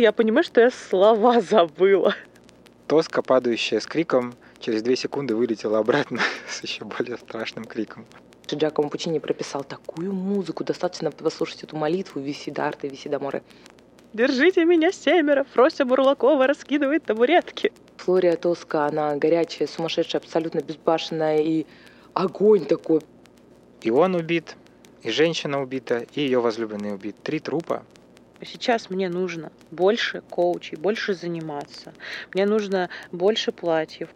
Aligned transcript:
и 0.00 0.02
я 0.02 0.12
понимаю, 0.12 0.44
что 0.44 0.62
я 0.62 0.70
слова 0.70 1.40
забыла. 1.40 2.14
Тоска, 2.86 3.20
падающая 3.22 3.80
с 3.80 3.86
криком, 3.86 4.34
через 4.58 4.82
две 4.82 4.96
секунды 4.96 5.36
вылетела 5.36 5.78
обратно 5.78 6.20
с 6.48 6.62
еще 6.62 6.84
более 6.84 7.18
страшным 7.18 7.64
криком. 7.64 8.06
Джакомо 8.52 8.88
Пучини 8.88 9.20
прописал 9.20 9.62
такую 9.62 10.12
музыку, 10.12 10.64
достаточно 10.64 11.10
послушать 11.12 11.62
эту 11.62 11.76
молитву 11.76 12.20
«Виси 12.20 12.50
дарте, 12.50 12.88
виси 12.88 13.08
даморе». 13.08 13.42
Держите 14.12 14.64
меня 14.64 14.90
семеро, 14.90 15.44
Фрося 15.52 15.84
Бурлакова 15.84 16.48
раскидывает 16.48 17.04
табуретки. 17.04 17.72
Флория 17.98 18.36
Тоска, 18.36 18.86
она 18.86 19.14
горячая, 19.16 19.68
сумасшедшая, 19.68 20.20
абсолютно 20.20 20.60
безбашенная 20.62 21.38
и 21.42 21.66
огонь 22.14 22.64
такой. 22.64 23.02
И 23.82 23.90
он 23.90 24.16
убит, 24.16 24.56
и 25.02 25.10
женщина 25.10 25.62
убита, 25.62 26.06
и 26.14 26.22
ее 26.22 26.40
возлюбленный 26.40 26.94
убит. 26.94 27.16
Три 27.22 27.38
трупа. 27.38 27.84
Сейчас 28.44 28.90
мне 28.90 29.08
нужно 29.08 29.50
больше 29.70 30.22
коучей, 30.28 30.76
больше 30.76 31.14
заниматься. 31.14 31.94
Мне 32.34 32.44
нужно 32.46 32.90
больше 33.12 33.52
платьев. 33.52 34.14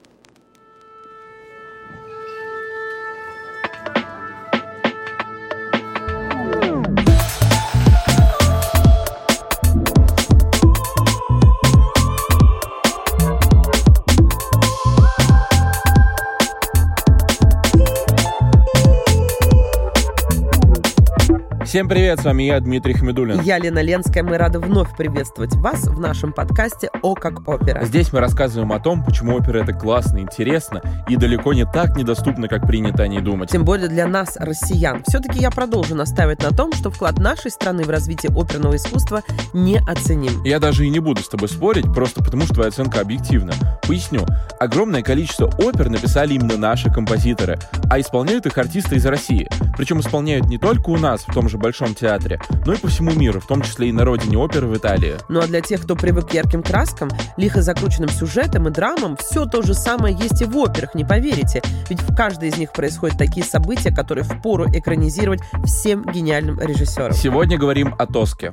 Всем 21.75 21.89
привет, 21.89 22.21
с 22.21 22.25
вами 22.25 22.45
я, 22.45 22.61
Дмитрий 22.61 22.95
Хмедулин. 22.95 23.41
Я 23.41 23.59
Лена 23.59 23.81
Ленская, 23.81 24.23
мы 24.23 24.39
рады 24.39 24.61
вновь 24.61 24.97
приветствовать 24.97 25.57
вас 25.57 25.89
в 25.89 25.99
нашем 25.99 26.33
подкасте 26.33 26.89
«О 27.03 27.17
как 27.17 27.49
опера». 27.49 27.85
Здесь 27.85 28.13
мы 28.13 28.21
рассказываем 28.21 28.71
о 28.71 28.79
том, 28.79 29.05
почему 29.05 29.35
опера 29.35 29.61
это 29.61 29.73
классно, 29.73 30.21
интересно 30.21 30.81
и 31.09 31.17
далеко 31.17 31.53
не 31.53 31.65
так 31.65 31.97
недоступно, 31.97 32.47
как 32.47 32.69
принято 32.69 33.03
о 33.03 33.09
ней 33.09 33.21
думать. 33.21 33.51
Тем 33.51 33.65
более 33.65 33.89
для 33.89 34.07
нас, 34.07 34.37
россиян. 34.37 35.03
Все-таки 35.09 35.41
я 35.41 35.51
продолжу 35.51 35.97
настаивать 35.97 36.45
на 36.45 36.57
том, 36.57 36.73
что 36.75 36.93
вклад 36.93 37.19
нашей 37.19 37.51
страны 37.51 37.83
в 37.83 37.91
развитие 37.91 38.31
оперного 38.31 38.77
искусства 38.77 39.23
неоценим. 39.53 40.45
Я 40.45 40.61
даже 40.61 40.87
и 40.87 40.91
не 40.91 41.01
буду 41.01 41.23
с 41.23 41.29
тобой 41.29 41.49
спорить, 41.49 41.93
просто 41.93 42.23
потому 42.23 42.45
что 42.45 42.55
твоя 42.55 42.69
оценка 42.69 43.01
объективна. 43.01 43.53
Поясню. 43.83 44.25
Огромное 44.61 45.03
количество 45.03 45.47
опер 45.59 45.91
написали 45.91 46.35
именно 46.35 46.57
наши 46.57 46.89
композиторы, 46.89 47.59
а 47.91 47.99
исполняют 47.99 48.47
их 48.47 48.57
артисты 48.59 48.95
из 48.95 49.07
России. 49.07 49.49
Причем 49.77 49.99
исполняют 49.99 50.47
не 50.47 50.59
только 50.59 50.91
у 50.91 50.99
нас, 50.99 51.23
в 51.27 51.35
том 51.35 51.49
же 51.49 51.64
Большом 51.65 51.95
театре, 51.95 52.39
но 52.67 52.75
и 52.75 52.77
по 52.77 52.89
всему 52.89 53.11
миру, 53.13 53.41
в 53.41 53.47
том 53.47 53.63
числе 53.63 53.89
и 53.89 53.93
на 53.93 54.05
родине 54.05 54.37
оперы 54.37 54.67
в 54.67 54.77
Италии. 54.77 55.15
Ну 55.31 55.41
а 55.41 55.47
для 55.47 55.63
тех, 55.63 55.81
кто 55.81 55.97
привык 55.97 56.29
к 56.29 56.35
ярким 56.35 56.63
краскам, 56.63 57.09
лихо 57.39 57.63
закрученным 57.63 58.11
сюжетам 58.11 58.69
и 58.69 58.71
драмам, 58.71 59.17
все 59.17 59.47
то 59.47 59.63
же 59.63 59.73
самое 59.73 60.15
есть 60.15 60.43
и 60.43 60.45
в 60.45 60.59
операх, 60.59 60.95
не 60.95 61.07
поверите. 61.07 61.63
Ведь 61.89 62.03
в 62.03 62.15
каждой 62.15 62.51
из 62.51 62.59
них 62.59 62.75
происходят 62.75 63.17
такие 63.17 63.47
события, 63.47 63.91
которые 63.91 64.25
впору 64.25 64.67
экранизировать 64.67 65.41
всем 65.65 66.05
гениальным 66.05 66.61
режиссерам. 66.61 67.15
Сегодня 67.15 67.57
говорим 67.57 67.95
о 67.99 68.07
Тоске. 68.07 68.53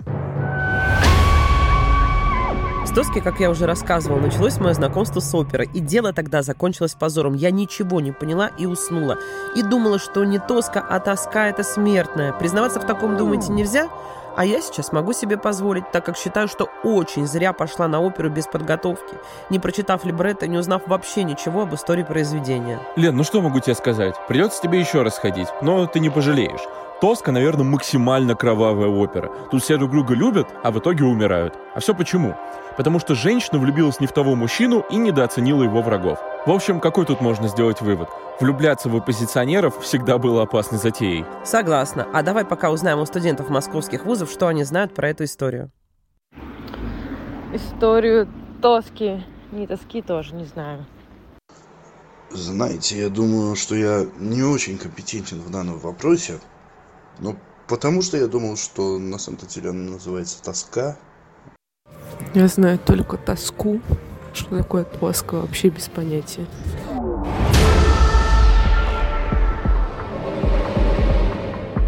С 2.92 2.94
Тоски, 2.94 3.22
как 3.22 3.40
я 3.40 3.50
уже 3.50 3.68
рассказывала, 3.68 4.20
началось 4.20 4.60
мое 4.60 4.74
знакомство 4.74 5.22
с 5.22 5.34
оперой, 5.34 5.70
и 5.74 5.80
дело 5.80 6.12
тогда 6.12 6.42
закончилось 6.42 6.94
позором. 6.94 7.36
Я 7.36 7.50
ничего 7.50 8.02
не 8.02 8.12
поняла 8.12 8.50
и 8.58 8.66
уснула. 8.66 9.18
И 9.56 9.64
думала, 9.64 9.98
что 9.98 10.26
не 10.26 10.40
Тоска, 10.40 10.86
а 10.90 11.00
тоска— 11.00 11.48
это 11.50 11.64
смертная. 11.64 12.34
Признаваться 12.34 12.82
в 12.82 12.86
таком, 12.86 13.16
думаете, 13.16 13.54
нельзя? 13.54 13.88
А 14.36 14.44
я 14.44 14.60
сейчас 14.60 14.92
могу 14.92 15.14
себе 15.14 15.38
позволить, 15.38 15.90
так 15.94 16.06
как 16.06 16.18
считаю, 16.18 16.50
что 16.50 16.68
очень 16.84 17.28
зря 17.28 17.54
пошла 17.54 17.88
на 17.88 18.02
оперу 18.02 18.30
без 18.30 18.46
подготовки, 18.46 19.16
не 19.50 19.58
прочитав 19.58 20.04
либретто, 20.04 20.48
не 20.48 20.58
узнав 20.58 20.82
вообще 20.86 21.24
ничего 21.24 21.62
об 21.62 21.74
истории 21.74 22.04
произведения. 22.04 22.78
Лен, 22.98 23.16
ну 23.16 23.24
что 23.24 23.40
могу 23.42 23.62
тебе 23.62 23.76
сказать? 23.76 24.16
Придется 24.28 24.62
тебе 24.62 24.82
еще 24.82 25.02
раз 25.02 25.18
ходить, 25.18 25.48
но 25.62 25.88
ты 25.88 26.02
не 26.02 26.10
пожалеешь. 26.10 26.62
Тоска, 27.02 27.32
наверное, 27.32 27.66
максимально 27.66 28.36
кровавая 28.36 28.88
опера. 28.88 29.32
Тут 29.50 29.64
все 29.64 29.78
друг 29.78 29.90
друга 29.90 30.14
любят, 30.14 30.48
а 30.64 30.70
в 30.70 30.78
итоге 30.78 31.04
умирают. 31.04 31.56
А 31.74 31.80
все 31.80 31.96
почему? 31.96 32.38
Потому 32.78 33.00
что 33.00 33.16
женщина 33.16 33.58
влюбилась 33.58 34.00
не 34.00 34.06
в 34.06 34.12
того 34.12 34.36
мужчину 34.36 34.86
и 34.92 34.98
недооценила 34.98 35.64
его 35.64 35.82
врагов. 35.82 36.20
В 36.46 36.52
общем, 36.52 36.80
какой 36.80 37.08
тут 37.08 37.20
можно 37.20 37.48
сделать 37.48 37.82
вывод? 37.82 38.08
Влюбляться 38.40 38.88
в 38.88 38.96
оппозиционеров 38.96 39.82
всегда 39.82 40.20
было 40.20 40.44
опасной 40.44 40.78
затеей. 40.78 41.26
Согласна. 41.44 42.08
А 42.14 42.22
давай 42.22 42.46
пока 42.46 42.70
узнаем 42.70 43.00
у 43.00 43.06
студентов 43.08 43.50
московских 43.50 44.06
вузов, 44.06 44.30
что 44.30 44.46
они 44.46 44.64
знают 44.64 44.94
про 44.94 45.10
эту 45.10 45.24
историю. 45.24 45.72
Историю 47.52 48.28
тоски. 48.62 49.24
Не 49.52 49.66
тоски 49.66 50.04
тоже, 50.04 50.36
не 50.36 50.46
знаю. 50.46 50.86
Знаете, 52.30 53.02
я 53.02 53.10
думаю, 53.10 53.56
что 53.56 53.74
я 53.74 54.06
не 54.20 54.44
очень 54.44 54.78
компетентен 54.78 55.42
в 55.42 55.50
данном 55.50 55.80
вопросе. 55.80 56.40
Ну, 57.20 57.38
потому 57.68 58.02
что 58.02 58.18
я 58.18 58.28
думал, 58.28 58.58
что 58.58 58.98
на 58.98 59.18
самом-то 59.18 59.48
деле 59.48 59.70
она 59.70 59.92
называется 59.92 60.42
тоска. 60.42 60.98
Я 62.34 62.48
знаю 62.48 62.80
только 62.80 63.18
тоску. 63.18 63.82
Что 64.34 64.58
такое 64.60 64.86
тоска, 64.86 65.38
вообще 65.38 65.70
без 65.70 65.90
понятия. 65.90 66.48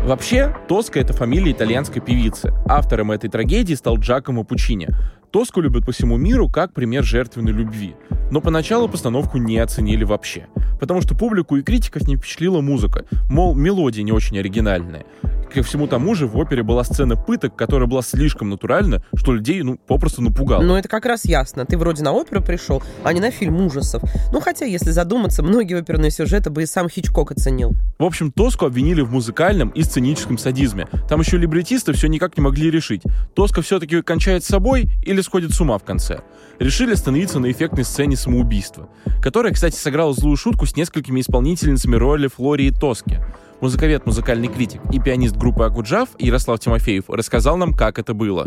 Вообще, 0.03 0.53
Тоска— 0.67 0.99
это 1.01 1.13
фамилия 1.13 1.53
итальянской 1.53 2.01
певицы. 2.01 2.51
Автором 2.67 3.11
этой 3.11 3.29
трагедии 3.29 3.73
стал 3.73 3.97
Джакомо 3.97 4.43
Пучини. 4.43 4.89
Тоску 5.31 5.61
любят 5.61 5.85
по 5.85 5.93
всему 5.93 6.17
миру 6.17 6.49
как 6.49 6.73
пример 6.73 7.05
жертвенной 7.05 7.53
любви. 7.53 7.95
Но 8.31 8.41
поначалу 8.41 8.89
постановку 8.89 9.37
не 9.37 9.57
оценили 9.57 10.03
вообще. 10.03 10.47
Потому 10.79 11.01
что 11.01 11.15
публику 11.15 11.55
и 11.57 11.61
критиков 11.61 12.07
не 12.07 12.15
впечатлила 12.15 12.61
музыка. 12.61 13.05
Мол, 13.29 13.55
мелодия 13.55 14.03
не 14.03 14.11
очень 14.11 14.37
оригинальная. 14.39 15.05
Ко 15.53 15.61
всему 15.61 15.85
тому 15.85 16.15
же 16.15 16.25
в 16.25 16.35
опере 16.37 16.63
была 16.63 16.83
сцена 16.83 17.15
пыток, 17.15 17.55
которая 17.55 17.87
была 17.87 18.01
слишком 18.01 18.49
натуральна, 18.49 19.03
что 19.13 19.33
людей, 19.33 19.61
ну, 19.61 19.77
попросту 19.77 20.23
напугала. 20.23 20.63
Ну, 20.63 20.75
это 20.75 20.89
как 20.89 21.05
раз 21.05 21.25
ясно. 21.25 21.63
Ты 21.65 21.77
вроде 21.77 22.01
на 22.01 22.11
оперу 22.11 22.41
пришел, 22.41 22.81
а 23.03 23.13
не 23.13 23.19
на 23.19 23.29
фильм 23.29 23.61
ужасов. 23.61 24.01
Ну, 24.31 24.41
хотя, 24.41 24.65
если 24.65 24.89
задуматься, 24.89 25.43
многие 25.43 25.77
оперные 25.77 26.09
сюжеты 26.09 26.49
бы 26.49 26.63
и 26.63 26.65
сам 26.65 26.89
Хичкок 26.89 27.33
оценил. 27.33 27.73
В 27.99 28.03
общем, 28.03 28.31
Тоску 28.31 28.65
обвинили 28.65 29.01
в 29.01 29.11
музыкальном 29.11 29.69
и 29.69 29.83
сценическом 29.83 30.39
садизме. 30.39 30.87
Там 31.07 31.19
еще 31.19 31.37
либретисты 31.37 31.93
все 31.93 32.07
никак 32.07 32.35
не 32.35 32.41
могли 32.41 32.71
решить. 32.71 33.03
Тоска 33.35 33.61
все-таки 33.61 34.01
кончает 34.01 34.43
с 34.43 34.47
собой 34.47 34.89
или 35.05 35.21
сходит 35.21 35.53
с 35.53 35.61
ума 35.61 35.77
в 35.77 35.83
конце. 35.83 36.21
Решили 36.57 36.93
остановиться 36.93 37.39
на 37.39 37.51
эффектной 37.51 37.83
сцене 37.83 38.15
самоубийства, 38.15 38.89
которая, 39.21 39.53
кстати, 39.53 39.75
сыграла 39.75 40.13
злую 40.13 40.35
шутку 40.35 40.65
с 40.65 40.75
несколькими 40.75 41.21
исполнительницами 41.21 41.95
роли 41.95 42.27
Флории 42.27 42.71
Тоски. 42.71 43.19
Музыковед, 43.63 44.05
музыкальный 44.05 44.49
критик 44.49 44.81
и 44.91 44.99
пианист 44.99 45.37
группы 45.37 45.63
Акуджав 45.63 46.09
Ярослав 46.19 46.59
Тимофеев 46.59 47.09
рассказал 47.09 47.55
нам, 47.55 47.73
как 47.73 47.97
это 47.97 48.13
было. 48.13 48.45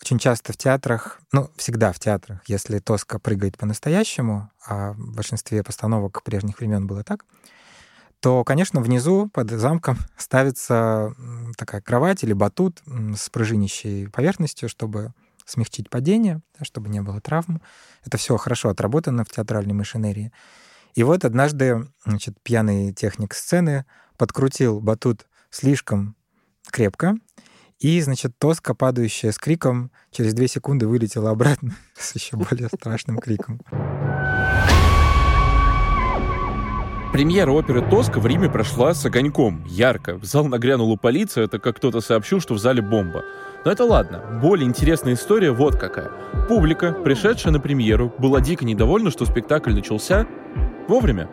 Очень 0.00 0.20
часто 0.20 0.52
в 0.52 0.56
театрах, 0.56 1.20
ну, 1.32 1.50
всегда 1.56 1.90
в 1.90 1.98
театрах, 1.98 2.40
если 2.46 2.78
Тоска 2.78 3.18
прыгает 3.18 3.58
по-настоящему, 3.58 4.48
а 4.64 4.92
в 4.92 5.16
большинстве 5.16 5.64
постановок 5.64 6.22
прежних 6.22 6.60
времен 6.60 6.86
было 6.86 7.02
так, 7.02 7.24
то, 8.20 8.44
конечно, 8.44 8.80
внизу 8.80 9.28
под 9.34 9.50
замком 9.50 9.98
ставится 10.16 11.12
такая 11.58 11.80
кровать 11.80 12.22
или 12.22 12.32
батут 12.32 12.80
с 12.86 13.28
пружинищей 13.30 14.08
поверхностью, 14.08 14.68
чтобы 14.68 15.14
смягчить 15.44 15.90
падение, 15.90 16.42
чтобы 16.62 16.90
не 16.90 17.02
было 17.02 17.20
травм. 17.20 17.60
Это 18.06 18.18
все 18.18 18.36
хорошо 18.36 18.68
отработано 18.68 19.24
в 19.24 19.30
театральной 19.30 19.74
машинерии. 19.74 20.30
И 20.94 21.02
вот 21.02 21.24
однажды 21.24 21.88
значит, 22.06 22.36
пьяный 22.44 22.92
техник 22.92 23.34
сцены 23.34 23.84
подкрутил 24.16 24.80
батут 24.80 25.26
слишком 25.50 26.16
крепко, 26.70 27.16
и, 27.80 28.00
значит, 28.00 28.32
тоска, 28.38 28.74
падающая 28.74 29.30
с 29.30 29.38
криком, 29.38 29.90
через 30.10 30.32
две 30.32 30.48
секунды 30.48 30.86
вылетела 30.86 31.30
обратно 31.30 31.74
с 31.94 32.14
еще 32.14 32.36
более 32.36 32.68
страшным 32.68 33.18
криком. 33.18 33.60
Премьера 37.12 37.52
оперы 37.52 37.80
«Тоска» 37.80 38.18
в 38.18 38.26
Риме 38.26 38.50
прошла 38.50 38.92
с 38.92 39.04
огоньком, 39.04 39.64
ярко. 39.66 40.16
В 40.16 40.24
зал 40.24 40.46
нагрянула 40.46 40.96
полиция, 40.96 41.44
это 41.44 41.60
как 41.60 41.76
кто-то 41.76 42.00
сообщил, 42.00 42.40
что 42.40 42.54
в 42.54 42.58
зале 42.58 42.82
бомба. 42.82 43.24
Но 43.64 43.70
это 43.70 43.84
ладно. 43.84 44.40
Более 44.42 44.66
интересная 44.66 45.14
история 45.14 45.52
вот 45.52 45.76
какая. 45.76 46.10
Публика, 46.48 46.92
пришедшая 46.92 47.52
на 47.52 47.60
премьеру, 47.60 48.12
была 48.18 48.40
дико 48.40 48.64
недовольна, 48.64 49.12
что 49.12 49.26
спектакль 49.26 49.72
начался 49.72 50.26
вовремя. 50.88 51.30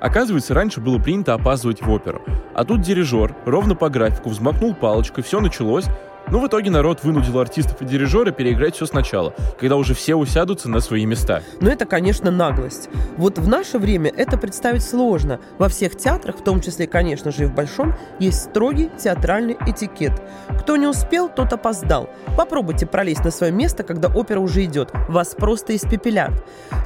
Оказывается, 0.00 0.54
раньше 0.54 0.80
было 0.80 0.98
принято 0.98 1.34
опаздывать 1.34 1.82
в 1.82 1.90
оперу. 1.90 2.22
А 2.54 2.64
тут 2.64 2.80
дирижер 2.80 3.34
ровно 3.44 3.74
по 3.74 3.88
графику 3.90 4.30
взмахнул 4.30 4.74
палочкой, 4.74 5.22
все 5.22 5.40
началось, 5.40 5.84
Но 6.30 6.38
в 6.38 6.46
итоге 6.46 6.70
народ 6.70 7.02
вынудил 7.02 7.38
артистов 7.40 7.82
и 7.82 7.84
дирижера 7.84 8.30
переиграть 8.30 8.76
все 8.76 8.86
сначала, 8.86 9.34
когда 9.58 9.76
уже 9.76 9.94
все 9.94 10.14
усядутся 10.14 10.68
на 10.68 10.80
свои 10.80 11.04
места. 11.06 11.42
Но 11.60 11.70
это, 11.70 11.86
конечно, 11.86 12.30
наглость. 12.30 12.88
Вот 13.16 13.38
в 13.38 13.48
наше 13.48 13.78
время 13.78 14.12
это 14.16 14.38
представить 14.38 14.84
сложно. 14.84 15.40
Во 15.58 15.68
всех 15.68 15.96
театрах, 15.96 16.36
в 16.36 16.44
том 16.44 16.60
числе, 16.60 16.86
конечно 16.86 17.32
же, 17.32 17.44
и 17.44 17.46
в 17.46 17.54
Большом, 17.54 17.94
есть 18.18 18.42
строгий 18.42 18.90
театральный 18.96 19.56
этикет. 19.66 20.12
Кто 20.60 20.76
не 20.76 20.86
успел, 20.86 21.28
тот 21.28 21.52
опоздал. 21.52 22.08
Попробуйте 22.36 22.86
пролезть 22.86 23.24
на 23.24 23.30
свое 23.30 23.52
место, 23.52 23.82
когда 23.82 24.08
опера 24.08 24.40
уже 24.40 24.64
идет. 24.64 24.90
Вас 25.08 25.34
просто 25.34 25.74
испепелят. 25.74 26.32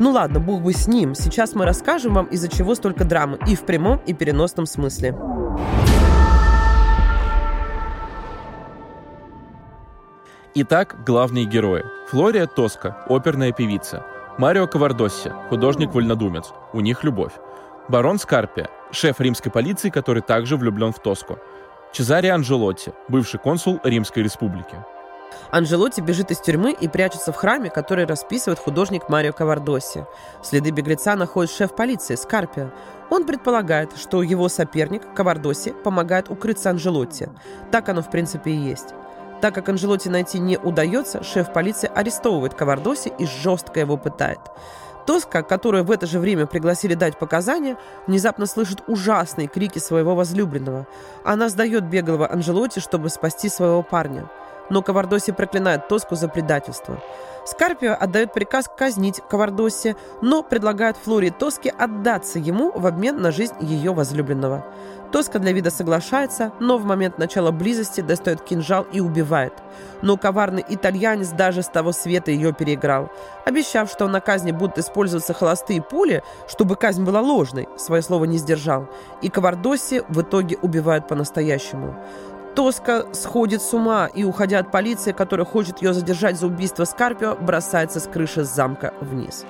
Ну 0.00 0.11
ладно, 0.11 0.40
бог 0.40 0.62
бы 0.62 0.73
с 0.73 0.88
ним. 0.88 1.14
Сейчас 1.14 1.55
мы 1.55 1.64
расскажем 1.64 2.14
вам, 2.14 2.26
из-за 2.26 2.49
чего 2.49 2.75
столько 2.75 3.05
драмы. 3.05 3.38
И 3.47 3.55
в 3.55 3.61
прямом, 3.61 4.00
и 4.06 4.14
переносном 4.14 4.67
смысле. 4.67 5.14
Итак, 10.56 10.95
главные 11.05 11.47
герои. 11.47 11.85
Флория 12.11 12.47
Тоска, 12.47 13.05
оперная 13.09 13.51
певица. 13.51 14.06
Марио 14.39 14.69
Кавардосси, 14.69 15.33
художник-вольнодумец. 15.49 16.53
У 16.73 16.79
них 16.79 17.03
любовь. 17.03 17.33
Барон 17.89 18.21
Скарпия, 18.21 18.69
шеф 18.93 19.19
римской 19.19 19.51
полиции, 19.51 19.91
который 19.91 20.23
также 20.23 20.56
влюблен 20.56 20.93
в 20.93 21.01
Тоску. 21.01 21.41
Чезаре 21.93 22.31
Анжелотти, 22.31 22.93
бывший 23.09 23.41
консул 23.41 23.81
Римской 23.83 24.23
республики. 24.23 24.77
Анжелотти 25.51 26.01
бежит 26.01 26.31
из 26.31 26.39
тюрьмы 26.39 26.71
и 26.71 26.87
прячется 26.87 27.33
в 27.33 27.37
храме, 27.37 27.69
который 27.69 28.07
расписывает 28.07 28.61
художник 28.61 29.09
Марио 29.09 29.33
Кавардоси. 29.33 30.07
Следы 30.41 30.71
беглеца 30.71 31.17
находит 31.17 31.50
шеф 31.50 31.75
полиции 31.75 32.15
Скарпио. 32.15 32.71
Он 33.11 33.27
предполагает, 33.27 33.91
что 33.97 34.23
его 34.23 34.49
соперник 34.49 35.03
Кавардоси 35.15 35.75
помогает 35.83 36.31
укрыться 36.31 36.71
Анжелотти. 36.71 37.29
Так 37.73 37.89
оно 37.89 38.03
в 38.03 38.11
принципе 38.11 38.53
и 38.53 38.57
есть. 38.57 38.95
Так 39.44 39.55
как 39.55 39.69
Анжелотти 39.69 40.08
найти 40.08 40.38
не 40.38 40.56
удается, 40.56 41.23
шеф 41.23 41.52
полиции 41.52 41.91
арестовывает 41.94 42.55
Кавардоси 42.55 43.12
и 43.19 43.26
жестко 43.26 43.79
его 43.79 43.99
пытает. 43.99 44.38
Тоска, 45.06 45.43
которую 45.43 45.85
в 45.85 45.91
это 45.91 46.06
же 46.06 46.19
время 46.19 46.46
пригласили 46.46 46.94
дать 46.94 47.19
показания, 47.19 47.76
внезапно 48.06 48.46
слышит 48.46 48.82
ужасные 48.87 49.46
крики 49.46 49.79
своего 49.79 50.14
возлюбленного. 50.14 50.87
Она 51.25 51.50
сдает 51.50 51.85
беглого 51.85 52.26
Анжелотти, 52.32 52.79
чтобы 52.79 53.11
спасти 53.11 53.50
своего 53.50 53.82
парня. 53.82 54.31
Но 54.70 54.82
Кавардоси 54.82 55.32
проклинает 55.32 55.88
Тоску 55.88 56.14
за 56.14 56.28
предательство. 56.28 56.99
Скарпио 57.44 57.94
отдает 57.99 58.32
приказ 58.32 58.70
казнить 58.75 59.20
Кавардоси, 59.28 59.96
но 60.22 60.43
предлагает 60.43 60.96
Флоре 60.96 61.31
Тоске 61.31 61.70
отдаться 61.70 62.38
ему 62.38 62.72
в 62.75 62.87
обмен 62.87 63.20
на 63.20 63.31
жизнь 63.31 63.55
ее 63.61 63.93
возлюбленного. 63.93 64.64
Тоска 65.12 65.38
для 65.38 65.52
вида 65.52 65.70
соглашается, 65.70 66.52
но 66.58 66.76
в 66.76 66.84
момент 66.84 67.19
начала 67.19 67.52
близости 67.52 68.00
достает 68.00 68.40
кинжал 68.40 68.84
и 68.90 68.99
убивает. 68.99 69.52
Но 70.02 70.16
коварный 70.16 70.64
итальянец 70.69 71.28
даже 71.28 71.62
с 71.62 71.69
того 71.69 71.93
света 71.93 72.32
ее 72.32 72.52
переиграл. 72.52 73.12
Обещав, 73.44 73.88
что 73.90 74.08
на 74.08 74.20
казни 74.20 74.50
будут 74.50 74.78
использоваться 74.78 75.32
холостые 75.32 75.82
пули, 75.82 76.25
чтобы 76.49 76.75
казнь 76.75 77.05
была 77.05 77.20
ложной, 77.20 77.69
свое 77.76 78.02
слово 78.02 78.25
не 78.25 78.38
сдержал. 78.38 78.88
И 79.22 79.28
Кавардоси 79.28 80.02
в 80.08 80.22
итоге 80.22 80.56
убивают 80.62 81.06
по-настоящему. 81.06 81.94
Тоска 82.55 83.12
сходит 83.12 83.62
с 83.62 83.75
ума 83.75 84.06
и, 84.06 84.23
уходя 84.23 84.61
от 84.61 84.71
полиции, 84.71 85.11
которая 85.11 85.45
хочет 85.45 85.83
ее 85.83 85.93
задержать 85.93 86.39
за 86.39 86.47
убийство 86.47 86.85
Скарпио, 86.85 87.35
бросается 87.35 87.99
с 87.99 88.05
крыши 88.05 88.45
замка 88.45 88.95
вниз. 89.01 89.45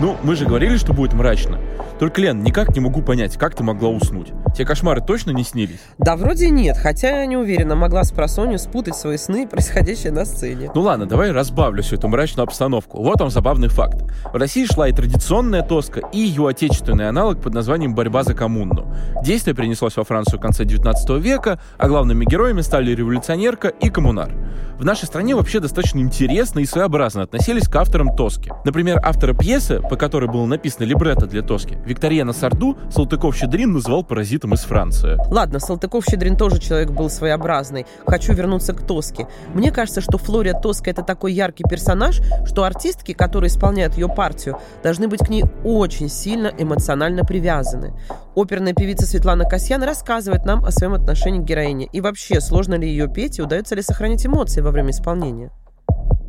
Ну, 0.00 0.16
мы 0.22 0.34
же 0.34 0.44
говорили, 0.44 0.76
что 0.76 0.92
будет 0.92 1.12
мрачно. 1.12 1.58
Только, 2.00 2.22
Лен, 2.22 2.42
никак 2.42 2.74
не 2.74 2.80
могу 2.80 3.02
понять, 3.02 3.36
как 3.36 3.54
ты 3.54 3.62
могла 3.62 3.90
уснуть. 3.90 4.32
Те 4.56 4.64
кошмары 4.64 5.02
точно 5.02 5.32
не 5.32 5.44
снились? 5.44 5.80
Да, 5.98 6.16
вроде 6.16 6.48
нет, 6.48 6.78
хотя 6.78 7.20
я 7.20 7.26
не 7.26 7.36
уверена, 7.36 7.76
могла 7.76 8.04
с 8.04 8.10
просонью 8.10 8.58
спутать 8.58 8.96
свои 8.96 9.18
сны, 9.18 9.46
происходящие 9.46 10.10
на 10.10 10.24
сцене. 10.24 10.70
Ну 10.74 10.80
ладно, 10.80 11.04
давай 11.04 11.30
разбавлю 11.30 11.82
всю 11.82 11.96
эту 11.96 12.08
мрачную 12.08 12.44
обстановку. 12.44 13.02
Вот 13.02 13.20
вам 13.20 13.28
забавный 13.28 13.68
факт. 13.68 14.02
В 14.32 14.34
России 14.34 14.64
шла 14.64 14.88
и 14.88 14.94
традиционная 14.94 15.60
тоска, 15.60 16.00
и 16.10 16.20
ее 16.20 16.48
отечественный 16.48 17.06
аналог 17.06 17.42
под 17.42 17.52
названием 17.52 17.94
«Борьба 17.94 18.22
за 18.22 18.32
коммуну». 18.32 18.90
Действие 19.22 19.54
перенеслось 19.54 19.98
во 19.98 20.04
Францию 20.04 20.38
в 20.38 20.42
конце 20.42 20.64
19 20.64 21.10
века, 21.22 21.60
а 21.76 21.86
главными 21.86 22.24
героями 22.24 22.62
стали 22.62 22.94
революционерка 22.94 23.68
и 23.68 23.90
коммунар. 23.90 24.32
В 24.78 24.84
нашей 24.86 25.04
стране 25.04 25.36
вообще 25.36 25.60
достаточно 25.60 25.98
интересно 25.98 26.60
и 26.60 26.64
своеобразно 26.64 27.24
относились 27.24 27.68
к 27.68 27.76
авторам 27.76 28.16
Тоски. 28.16 28.50
Например, 28.64 28.98
автора 29.04 29.34
пьесы, 29.34 29.82
по 29.82 29.96
которой 29.96 30.30
было 30.30 30.46
написано 30.46 30.84
либретто 30.84 31.26
для 31.26 31.42
Тоски, 31.42 31.76
Виктория 31.90 32.24
Сарду 32.30 32.78
Салтыков-Щедрин 32.90 33.72
называл 33.72 34.04
паразитом 34.04 34.54
из 34.54 34.60
Франции. 34.60 35.18
Ладно, 35.28 35.58
Салтыков-Щедрин 35.58 36.36
тоже 36.36 36.60
человек 36.60 36.92
был 36.92 37.10
своеобразный. 37.10 37.84
Хочу 38.06 38.32
вернуться 38.32 38.74
к 38.74 38.86
Тоске. 38.86 39.26
Мне 39.54 39.72
кажется, 39.72 40.00
что 40.00 40.16
Флория 40.16 40.54
Тоска 40.54 40.92
это 40.92 41.02
такой 41.02 41.32
яркий 41.32 41.64
персонаж, 41.68 42.20
что 42.46 42.62
артистки, 42.62 43.12
которые 43.12 43.48
исполняют 43.48 43.94
ее 43.94 44.06
партию, 44.06 44.60
должны 44.84 45.08
быть 45.08 45.18
к 45.18 45.28
ней 45.28 45.42
очень 45.64 46.08
сильно 46.08 46.52
эмоционально 46.56 47.24
привязаны. 47.24 47.92
Оперная 48.36 48.72
певица 48.72 49.04
Светлана 49.04 49.44
Касьян 49.44 49.82
рассказывает 49.82 50.44
нам 50.44 50.64
о 50.64 50.70
своем 50.70 50.94
отношении 50.94 51.40
к 51.40 51.44
героине. 51.44 51.88
И 51.92 52.00
вообще, 52.00 52.40
сложно 52.40 52.76
ли 52.76 52.88
ее 52.88 53.08
петь 53.08 53.40
и 53.40 53.42
удается 53.42 53.74
ли 53.74 53.82
сохранить 53.82 54.24
эмоции 54.24 54.60
во 54.60 54.70
время 54.70 54.90
исполнения? 54.90 55.50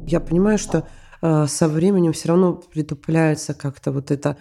Я 0.08 0.22
понимаю, 0.22 0.58
что 0.58 0.88
э, 1.22 1.46
со 1.48 1.68
временем 1.68 2.14
все 2.14 2.30
равно 2.30 2.54
притупляется 2.54 3.54
как-то 3.54 3.92
вот 3.92 4.10
это 4.10 4.38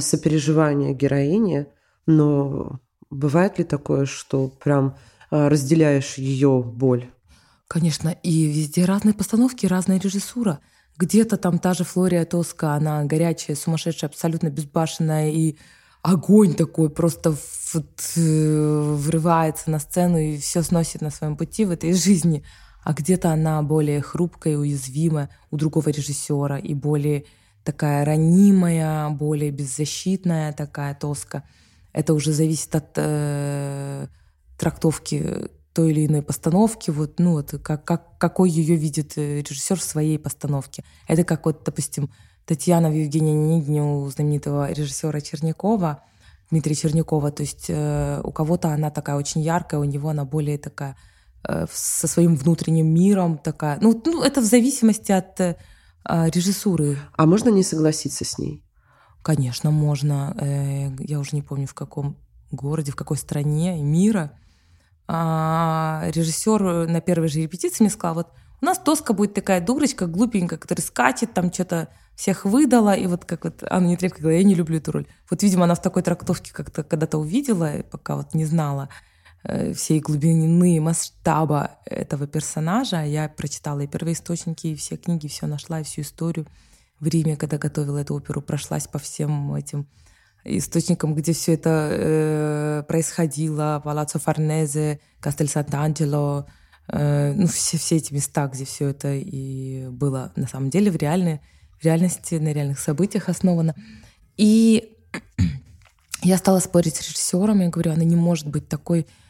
сопереживание 0.00 0.94
героини, 0.94 1.66
но 2.06 2.80
бывает 3.10 3.58
ли 3.58 3.64
такое, 3.64 4.06
что 4.06 4.48
прям 4.48 4.96
э, 5.30 5.48
разделяешь 5.48 6.18
ее 6.18 6.62
боль? 6.62 7.10
Конечно, 7.68 8.10
и 8.22 8.44
везде 8.46 8.84
разные 8.84 9.14
постановки, 9.14 9.66
разная 9.66 9.98
режиссура. 9.98 10.60
Где-то 10.96 11.36
там 11.36 11.58
та 11.58 11.74
же 11.74 11.84
Флория 11.84 12.24
Тоска, 12.24 12.74
она 12.74 13.04
горячая, 13.04 13.56
сумасшедшая, 13.56 14.08
абсолютно 14.08 14.48
безбашенная 14.48 15.30
и 15.30 15.56
огонь 16.02 16.54
такой 16.54 16.88
просто 16.88 17.34
э, 17.74 18.94
врывается 18.96 19.70
на 19.70 19.80
сцену 19.80 20.18
и 20.18 20.38
все 20.38 20.62
сносит 20.62 21.00
на 21.00 21.10
своем 21.10 21.36
пути 21.36 21.64
в 21.64 21.72
этой 21.72 21.92
жизни. 21.92 22.44
А 22.84 22.92
где-то 22.92 23.32
она 23.32 23.60
более 23.62 24.00
хрупкая 24.00 24.52
и 24.52 24.56
уязвимая 24.56 25.28
у 25.50 25.56
другого 25.56 25.88
режиссера 25.88 26.58
и 26.58 26.72
более 26.72 27.24
такая 27.66 28.04
ранимая, 28.04 29.10
более 29.10 29.50
беззащитная 29.50 30.52
такая 30.52 30.94
тоска. 30.94 31.42
Это 31.92 32.14
уже 32.14 32.32
зависит 32.32 32.74
от 32.74 32.92
э, 32.96 34.06
трактовки 34.56 35.50
той 35.72 35.90
или 35.90 36.06
иной 36.06 36.22
постановки, 36.22 36.90
вот, 36.90 37.18
ну, 37.18 37.32
вот, 37.32 37.54
как, 37.62 37.84
как, 37.84 38.18
какой 38.18 38.50
ее 38.50 38.76
видит 38.76 39.18
э, 39.18 39.40
режиссер 39.40 39.78
в 39.78 39.82
своей 39.82 40.18
постановке. 40.18 40.84
Это 41.08 41.24
как 41.24 41.44
вот, 41.44 41.64
допустим, 41.64 42.10
Татьяна 42.46 42.88
в 42.88 42.94
Евгении 42.94 43.34
Онегине 43.34 43.82
у 43.82 44.08
знаменитого 44.08 44.70
режиссера 44.70 45.20
Чернякова, 45.20 46.04
Дмитрия 46.50 46.76
Чернякова. 46.76 47.32
То 47.32 47.42
есть 47.42 47.66
э, 47.68 48.20
у 48.22 48.30
кого-то 48.30 48.68
она 48.68 48.90
такая 48.90 49.16
очень 49.16 49.40
яркая, 49.40 49.80
у 49.80 49.84
него 49.84 50.10
она 50.10 50.24
более 50.24 50.56
такая 50.56 50.96
э, 51.48 51.66
со 51.70 52.06
своим 52.06 52.36
внутренним 52.36 52.86
миром 52.86 53.38
такая. 53.38 53.78
Ну, 53.80 54.00
ну 54.06 54.22
это 54.22 54.40
в 54.40 54.44
зависимости 54.44 55.10
от 55.10 55.40
э, 55.40 55.56
режиссуры. 56.08 56.98
А 57.16 57.26
можно 57.26 57.48
не 57.48 57.62
согласиться 57.62 58.24
с 58.24 58.38
ней? 58.38 58.62
Конечно, 59.22 59.70
можно. 59.70 60.36
Э, 60.40 60.90
я 61.00 61.18
уже 61.18 61.30
не 61.32 61.42
помню, 61.42 61.66
в 61.66 61.74
каком 61.74 62.16
городе, 62.50 62.92
в 62.92 62.96
какой 62.96 63.16
стране 63.16 63.82
мира. 63.82 64.32
А 65.08 66.04
режиссер 66.14 66.88
на 66.88 67.00
первой 67.00 67.28
же 67.28 67.40
репетиции 67.40 67.82
мне 67.82 67.90
сказал, 67.90 68.14
вот 68.14 68.28
у 68.60 68.64
нас 68.64 68.78
Тоска 68.78 69.12
будет 69.12 69.34
такая 69.34 69.60
дурочка, 69.60 70.06
глупенькая, 70.06 70.58
которая 70.58 70.84
скачет, 70.84 71.34
там 71.34 71.52
что-то 71.52 71.88
всех 72.14 72.44
выдала, 72.44 72.94
и 72.94 73.06
вот 73.06 73.24
как 73.24 73.44
вот 73.44 73.62
Анна 73.68 73.88
Нетребко 73.88 74.20
говорила, 74.20 74.40
я 74.40 74.46
не 74.46 74.54
люблю 74.54 74.78
эту 74.78 74.92
роль. 74.92 75.06
Вот, 75.30 75.42
видимо, 75.42 75.64
она 75.64 75.74
в 75.74 75.82
такой 75.82 76.02
трактовке 76.02 76.52
как-то 76.52 76.82
когда-то 76.82 77.18
увидела, 77.18 77.84
пока 77.90 78.16
вот 78.16 78.32
не 78.32 78.46
знала 78.46 78.88
э, 78.88 79.15
всей 79.74 80.00
глубины 80.00 80.80
масштаба 80.80 81.78
этого 81.84 82.26
персонажа. 82.26 83.04
Я 83.04 83.28
прочитала 83.28 83.80
и 83.80 83.86
первоисточники, 83.86 84.68
и 84.68 84.74
все 84.74 84.96
книги, 84.96 85.28
все 85.28 85.46
нашла, 85.46 85.80
и 85.80 85.84
всю 85.84 86.02
историю 86.02 86.46
в 87.00 87.06
Риме, 87.06 87.36
когда 87.36 87.58
готовила 87.58 87.98
эту 87.98 88.14
оперу, 88.14 88.40
прошлась 88.40 88.86
по 88.86 88.98
всем 88.98 89.54
этим 89.54 89.86
источникам, 90.44 91.14
где 91.14 91.32
все 91.32 91.54
это 91.54 91.88
э, 91.90 92.82
происходило, 92.86 93.80
Палаццо 93.84 94.18
Форнезе, 94.18 95.00
Кастель 95.20 95.46
Сант'Анджело, 95.46 96.46
э, 96.88 97.32
ну, 97.32 97.46
все, 97.46 97.78
все 97.78 97.96
эти 97.96 98.14
места, 98.14 98.46
где 98.46 98.64
все 98.64 98.88
это 98.90 99.14
и 99.14 99.88
было 99.88 100.32
на 100.36 100.46
самом 100.46 100.70
деле 100.70 100.90
в 100.90 100.96
реальной 100.96 101.40
в 101.80 101.84
реальности, 101.84 102.36
на 102.36 102.52
реальных 102.52 102.78
событиях 102.78 103.28
основано. 103.28 103.74
И 104.38 104.96
я 106.22 106.38
стала 106.38 106.60
спорить 106.60 106.96
с 106.96 107.02
режиссером, 107.02 107.60
я 107.60 107.68
говорю, 107.68 107.92
она 107.92 108.04
не 108.04 108.16
может 108.16 108.46
быть 108.48 108.68
такой, 108.68 109.00
э, 109.00 109.25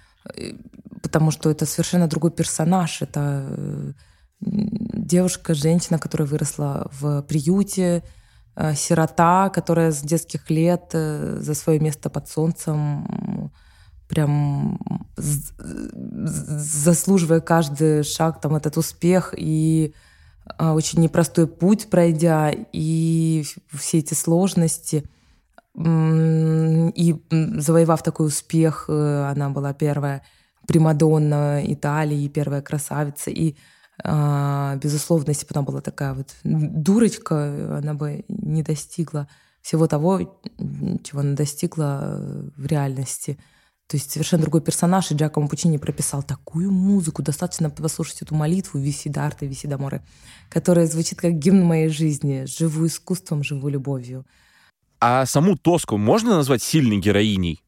потому 1.03 1.31
что 1.31 1.51
это 1.51 1.67
совершенно 1.67 2.09
другой 2.09 2.31
персонаж. 2.31 3.03
Это 3.03 3.47
э, 3.49 3.93
девушка, 4.41 5.55
женщина, 5.55 5.99
которая 5.99 6.29
выросла 6.29 6.89
в 6.93 7.23
приюте, 7.23 8.03
э, 8.55 8.75
сирота, 8.75 9.51
которая 9.51 9.93
с 9.93 10.01
детских 10.01 10.51
лет 10.51 10.91
за 10.93 11.55
свое 11.55 11.81
место 11.81 12.11
под 12.11 12.29
солнцем 12.29 13.53
прям 14.09 14.79
заслуживая 15.17 17.41
каждый 17.41 18.05
шаг, 18.05 18.41
там, 18.41 18.55
этот 18.55 18.77
успех 18.77 19.35
и 19.37 19.95
очень 20.59 21.01
непростой 21.01 21.49
путь 21.49 21.91
пройдя, 21.91 22.53
и 22.73 23.45
все 23.73 23.99
эти 23.99 24.15
сложности. 24.15 25.11
И 25.79 27.15
завоевав 27.31 28.03
такой 28.03 28.27
успех, 28.27 28.87
э, 28.89 29.31
она 29.31 29.51
была 29.51 29.75
первая 29.75 30.23
Примадонна 30.67 31.63
Италии, 31.65 32.29
первая 32.29 32.63
красавица. 32.63 33.31
И, 33.31 33.57
а, 34.03 34.77
безусловно, 34.77 35.31
если 35.31 35.47
бы 35.47 35.51
она 35.55 35.63
была 35.63 35.81
такая 35.81 36.15
вот 36.15 36.35
дурочка, 36.45 37.79
она 37.79 37.95
бы 37.95 38.25
не 38.29 38.63
достигла 38.63 39.29
всего 39.61 39.87
того, 39.87 40.21
чего 41.05 41.21
она 41.21 41.35
достигла 41.35 42.21
в 42.57 42.67
реальности. 42.67 43.39
То 43.89 43.97
есть 43.97 44.11
совершенно 44.11 44.43
другой 44.43 44.63
персонаж, 44.63 45.11
и 45.11 45.15
Джакомо 45.15 45.47
Пучини 45.47 45.79
прописал 45.79 46.23
такую 46.23 46.73
музыку. 46.73 47.23
Достаточно 47.23 47.71
послушать 47.71 48.23
эту 48.23 48.35
молитву 48.35 48.81
«Виси 48.81 49.09
дарте, 49.09 49.47
виси 49.47 49.69
даморе», 49.69 50.03
которая 50.49 50.87
звучит 50.87 51.21
как 51.21 51.35
гимн 51.35 51.63
моей 51.63 51.89
жизни. 51.89 52.47
Живу 52.47 52.87
искусством, 52.87 53.45
живу 53.45 53.69
любовью. 53.69 54.27
А 55.01 55.27
саму 55.27 55.57
Тоску 55.57 55.97
можно 55.97 56.37
назвать 56.37 56.63
сильной 56.63 56.99
героиней? 56.99 57.63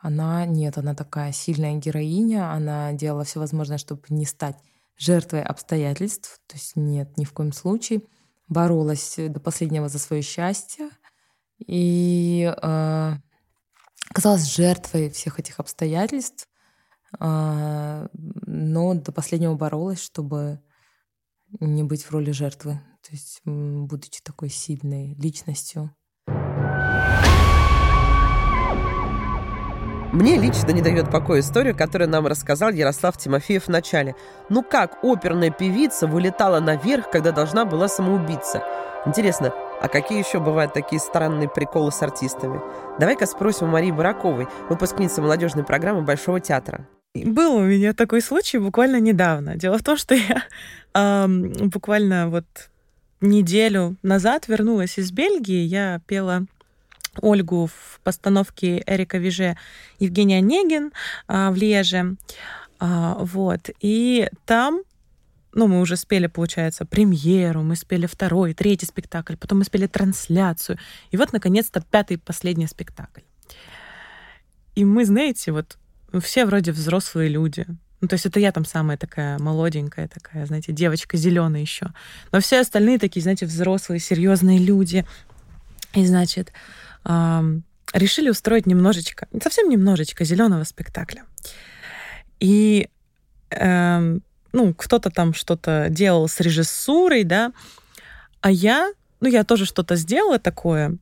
Она, 0.00 0.44
нет, 0.46 0.78
она 0.78 0.94
такая 0.94 1.32
сильная 1.32 1.76
героиня. 1.76 2.52
Она 2.52 2.92
делала 2.92 3.24
все 3.24 3.40
возможное, 3.40 3.78
чтобы 3.78 4.02
не 4.08 4.26
стать 4.26 4.56
жертвой 4.96 5.42
обстоятельств. 5.42 6.40
То 6.46 6.56
есть 6.56 6.76
нет, 6.76 7.16
ни 7.16 7.24
в 7.24 7.32
коем 7.32 7.52
случае. 7.52 8.02
Боролась 8.48 9.14
до 9.16 9.40
последнего 9.40 9.88
за 9.88 9.98
свое 9.98 10.22
счастье. 10.22 10.90
И 11.66 12.42
э, 12.44 13.12
оказалась 14.10 14.54
жертвой 14.54 15.10
всех 15.10 15.38
этих 15.38 15.58
обстоятельств, 15.60 16.48
а, 17.18 18.08
но 18.12 18.94
до 18.94 19.12
последнего 19.12 19.54
боролась, 19.54 20.02
чтобы 20.02 20.60
не 21.60 21.82
быть 21.82 22.02
в 22.02 22.10
роли 22.10 22.30
жертвы, 22.32 22.80
то 23.02 23.12
есть 23.12 23.40
будучи 23.44 24.20
такой 24.22 24.48
сильной 24.48 25.14
личностью. 25.14 25.94
Мне 30.12 30.38
лично 30.38 30.70
не 30.70 30.82
дает 30.82 31.10
покоя 31.10 31.40
история, 31.40 31.74
которую 31.74 32.08
нам 32.08 32.26
рассказал 32.26 32.70
Ярослав 32.70 33.18
Тимофеев 33.18 33.64
в 33.64 33.68
начале. 33.68 34.14
Ну 34.48 34.62
как 34.62 35.02
оперная 35.02 35.50
певица 35.50 36.06
вылетала 36.06 36.60
наверх, 36.60 37.10
когда 37.10 37.32
должна 37.32 37.64
была 37.64 37.88
самоубиться? 37.88 38.62
Интересно, 39.04 39.52
а 39.80 39.88
какие 39.88 40.18
еще 40.18 40.40
бывают 40.40 40.72
такие 40.72 41.00
странные 41.00 41.48
приколы 41.48 41.92
с 41.92 42.00
артистами? 42.02 42.60
Давай-ка 42.98 43.26
спросим 43.26 43.66
у 43.66 43.70
Марии 43.70 43.90
Бараковой, 43.90 44.46
выпускницы 44.70 45.20
молодежной 45.20 45.64
программы 45.64 46.02
Большого 46.02 46.40
театра. 46.40 46.86
Был 47.14 47.56
у 47.56 47.62
меня 47.62 47.92
такой 47.92 48.22
случай 48.22 48.58
буквально 48.58 49.00
недавно. 49.00 49.56
Дело 49.56 49.78
в 49.78 49.82
том, 49.82 49.96
что 49.96 50.14
я 50.14 50.42
э, 50.94 51.26
буквально 51.28 52.28
вот 52.28 52.44
неделю 53.20 53.96
назад 54.02 54.48
вернулась 54.48 54.98
из 54.98 55.12
Бельгии. 55.12 55.64
Я 55.64 56.00
пела 56.06 56.46
Ольгу 57.22 57.66
в 57.66 58.00
постановке 58.02 58.82
Эрика 58.86 59.18
Виже 59.18 59.56
Евгения 59.98 60.38
Онегин 60.38 60.92
э, 61.28 61.50
в 61.50 61.56
Леже. 61.56 62.16
Э, 62.80 63.14
вот. 63.18 63.70
И 63.80 64.28
там 64.44 64.82
ну, 65.56 65.68
мы 65.68 65.80
уже 65.80 65.96
спели, 65.96 66.26
получается, 66.26 66.84
премьеру, 66.84 67.62
мы 67.62 67.76
спели 67.76 68.04
второй, 68.04 68.52
третий 68.52 68.84
спектакль, 68.84 69.36
потом 69.36 69.58
мы 69.58 69.64
спели 69.64 69.86
трансляцию. 69.86 70.78
И 71.10 71.16
вот, 71.16 71.32
наконец-то, 71.32 71.80
пятый, 71.80 72.18
последний 72.18 72.66
спектакль. 72.66 73.22
И 74.74 74.84
мы, 74.84 75.06
знаете, 75.06 75.52
вот 75.52 75.78
все 76.20 76.44
вроде 76.44 76.72
взрослые 76.72 77.30
люди. 77.30 77.66
Ну, 78.02 78.08
то 78.08 78.14
есть 78.14 78.26
это 78.26 78.38
я 78.38 78.52
там 78.52 78.66
самая 78.66 78.98
такая 78.98 79.38
молоденькая, 79.38 80.08
такая, 80.08 80.44
знаете, 80.44 80.72
девочка 80.72 81.16
зеленая 81.16 81.62
еще. 81.62 81.88
Но 82.32 82.40
все 82.40 82.60
остальные 82.60 82.98
такие, 82.98 83.22
знаете, 83.22 83.46
взрослые, 83.46 84.00
серьезные 84.00 84.58
люди. 84.58 85.06
И, 85.94 86.04
значит, 86.04 86.52
решили 87.92 88.30
устроить 88.30 88.66
немножечко, 88.66 89.28
совсем 89.42 89.68
немножечко 89.68 90.24
зеленого 90.24 90.64
спектакля. 90.64 91.24
И 92.40 92.88
эм, 93.50 94.22
ну, 94.52 94.74
кто-то 94.74 95.10
там 95.10 95.34
что-то 95.34 95.88
делал 95.90 96.28
с 96.28 96.40
режиссурой, 96.40 97.24
да, 97.24 97.52
а 98.40 98.50
я, 98.50 98.92
ну, 99.20 99.28
я 99.28 99.44
тоже 99.44 99.66
что-то 99.66 99.96
сделала 99.96 100.38
такое, 100.38 100.96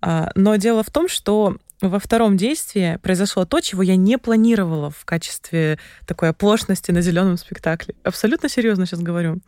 а, 0.00 0.30
но 0.34 0.56
дело 0.56 0.82
в 0.82 0.90
том, 0.90 1.08
что 1.08 1.56
во 1.80 1.98
втором 1.98 2.36
действии 2.36 2.98
произошло 3.02 3.44
то, 3.44 3.60
чего 3.60 3.82
я 3.82 3.96
не 3.96 4.16
планировала 4.16 4.90
в 4.90 5.04
качестве 5.04 5.78
такой 6.06 6.30
оплошности 6.30 6.90
на 6.92 7.02
зеленом 7.02 7.36
спектакле. 7.36 7.94
Абсолютно 8.04 8.48
серьезно 8.48 8.86
сейчас 8.86 9.00
говорю. 9.00 9.40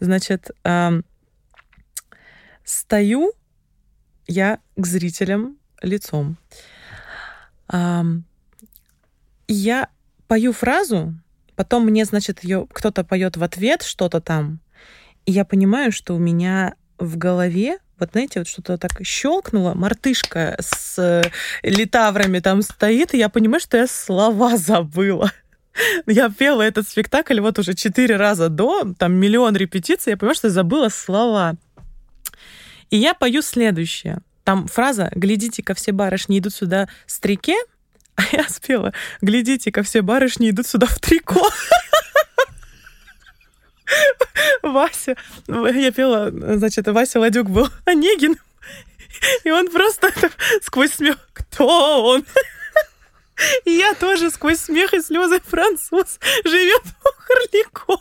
Значит, 0.00 0.50
стою 2.64 3.32
я 4.26 4.58
к 4.76 4.86
зрителям 4.86 5.56
лицом. 5.82 6.36
я 9.48 9.88
пою 10.26 10.52
фразу, 10.52 11.14
Потом 11.56 11.86
мне, 11.86 12.04
значит, 12.04 12.42
ее 12.42 12.66
кто-то 12.72 13.04
поет 13.04 13.36
в 13.36 13.44
ответ 13.44 13.82
что-то 13.82 14.20
там, 14.20 14.58
и 15.24 15.32
я 15.32 15.44
понимаю, 15.44 15.92
что 15.92 16.14
у 16.14 16.18
меня 16.18 16.74
в 16.98 17.16
голове 17.16 17.78
вот 17.98 18.10
знаете, 18.10 18.40
вот 18.40 18.48
что-то 18.48 18.76
так 18.76 18.90
щелкнуло, 19.04 19.74
мартышка 19.74 20.56
с 20.58 20.98
э, 20.98 21.22
литаврами 21.62 22.40
там 22.40 22.60
стоит, 22.62 23.14
и 23.14 23.18
я 23.18 23.28
понимаю, 23.28 23.60
что 23.60 23.76
я 23.76 23.86
слова 23.86 24.56
забыла. 24.56 25.30
Я 26.06 26.28
пела 26.28 26.62
этот 26.62 26.88
спектакль 26.88 27.40
вот 27.40 27.58
уже 27.58 27.74
четыре 27.74 28.16
раза 28.16 28.48
до, 28.48 28.94
там 28.96 29.14
миллион 29.14 29.56
репетиций, 29.56 30.12
я 30.12 30.16
понимаю, 30.16 30.36
что 30.36 30.46
я 30.46 30.52
забыла 30.52 30.88
слова. 30.88 31.54
И 32.90 32.96
я 32.96 33.14
пою 33.14 33.42
следующее. 33.42 34.18
Там 34.44 34.66
фраза 34.66 35.10
«Глядите-ка, 35.14 35.74
все 35.74 35.92
барышни 35.92 36.38
идут 36.38 36.54
сюда 36.54 36.88
с 37.06 37.18
трике», 37.18 37.56
а 38.16 38.22
я 38.32 38.48
спела, 38.48 38.92
глядите-ка, 39.22 39.82
все 39.82 40.02
барышни 40.02 40.50
идут 40.50 40.66
сюда 40.66 40.86
в 40.86 41.00
трико. 41.00 41.50
Вася, 44.62 45.16
я 45.48 45.92
пела, 45.92 46.30
значит, 46.56 46.86
Вася 46.88 47.20
Ладюк 47.20 47.50
был 47.50 47.68
Онегин, 47.84 48.36
и 49.44 49.50
он 49.50 49.70
просто 49.70 50.12
сквозь 50.62 50.92
смех, 50.92 51.16
кто 51.32 52.04
он? 52.04 52.24
И 53.64 53.72
я 53.72 53.94
тоже 53.94 54.30
сквозь 54.30 54.60
смех 54.60 54.94
и 54.94 55.00
слезы 55.00 55.40
француз 55.40 56.20
живет 56.44 56.82
у 57.04 57.08
Харликова. 57.22 58.00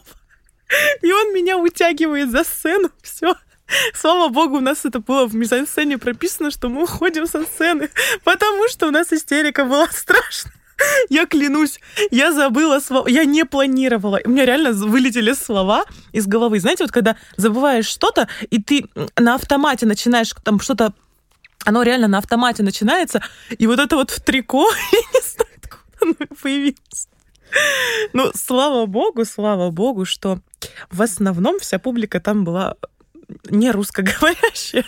И 1.01 1.11
он 1.11 1.33
меня 1.33 1.57
утягивает 1.57 2.31
за 2.31 2.43
сцену, 2.43 2.91
все. 3.01 3.35
Слава 3.93 4.29
богу, 4.29 4.57
у 4.57 4.61
нас 4.61 4.85
это 4.85 4.99
было 4.99 5.25
в 5.25 5.35
мизансцене 5.35 5.97
прописано, 5.97 6.51
что 6.51 6.69
мы 6.69 6.83
уходим 6.83 7.27
со 7.27 7.43
сцены, 7.43 7.89
потому 8.23 8.67
что 8.69 8.87
у 8.87 8.91
нас 8.91 9.11
истерика 9.11 9.65
была 9.65 9.87
страшная. 9.91 10.53
Я 11.09 11.25
клянусь, 11.25 11.79
я 12.11 12.33
забыла 12.33 12.79
слова, 12.79 13.07
я 13.07 13.25
не 13.25 13.45
планировала. 13.45 14.19
У 14.25 14.29
меня 14.29 14.45
реально 14.45 14.73
вылетели 14.73 15.31
слова 15.33 15.85
из 16.11 16.27
головы. 16.27 16.59
Знаете, 16.59 16.83
вот 16.83 16.91
когда 16.91 17.15
забываешь 17.37 17.85
что-то, 17.85 18.27
и 18.49 18.61
ты 18.61 18.87
на 19.17 19.35
автомате 19.35 19.85
начинаешь 19.85 20.33
там 20.43 20.59
что-то 20.59 20.93
оно 21.65 21.83
реально 21.83 22.09
на 22.09 22.17
автомате 22.17 22.61
начинается, 22.61 23.21
и 23.49 23.67
вот 23.67 23.79
это 23.79 23.95
вот 23.95 24.11
в 24.11 24.19
трико, 24.19 24.69
я 24.91 24.99
не 25.13 25.21
знаю, 25.21 25.49
откуда 25.55 25.97
оно 26.01 26.35
появилось. 26.41 27.07
Ну, 28.11 28.31
слава 28.35 28.85
богу, 28.85 29.23
слава 29.23 29.69
богу, 29.69 30.03
что 30.03 30.39
в 30.91 31.01
основном 31.01 31.59
вся 31.59 31.79
публика 31.79 32.19
там 32.19 32.43
была 32.43 32.75
не 33.49 33.71
русскоговорящие, 33.71 34.85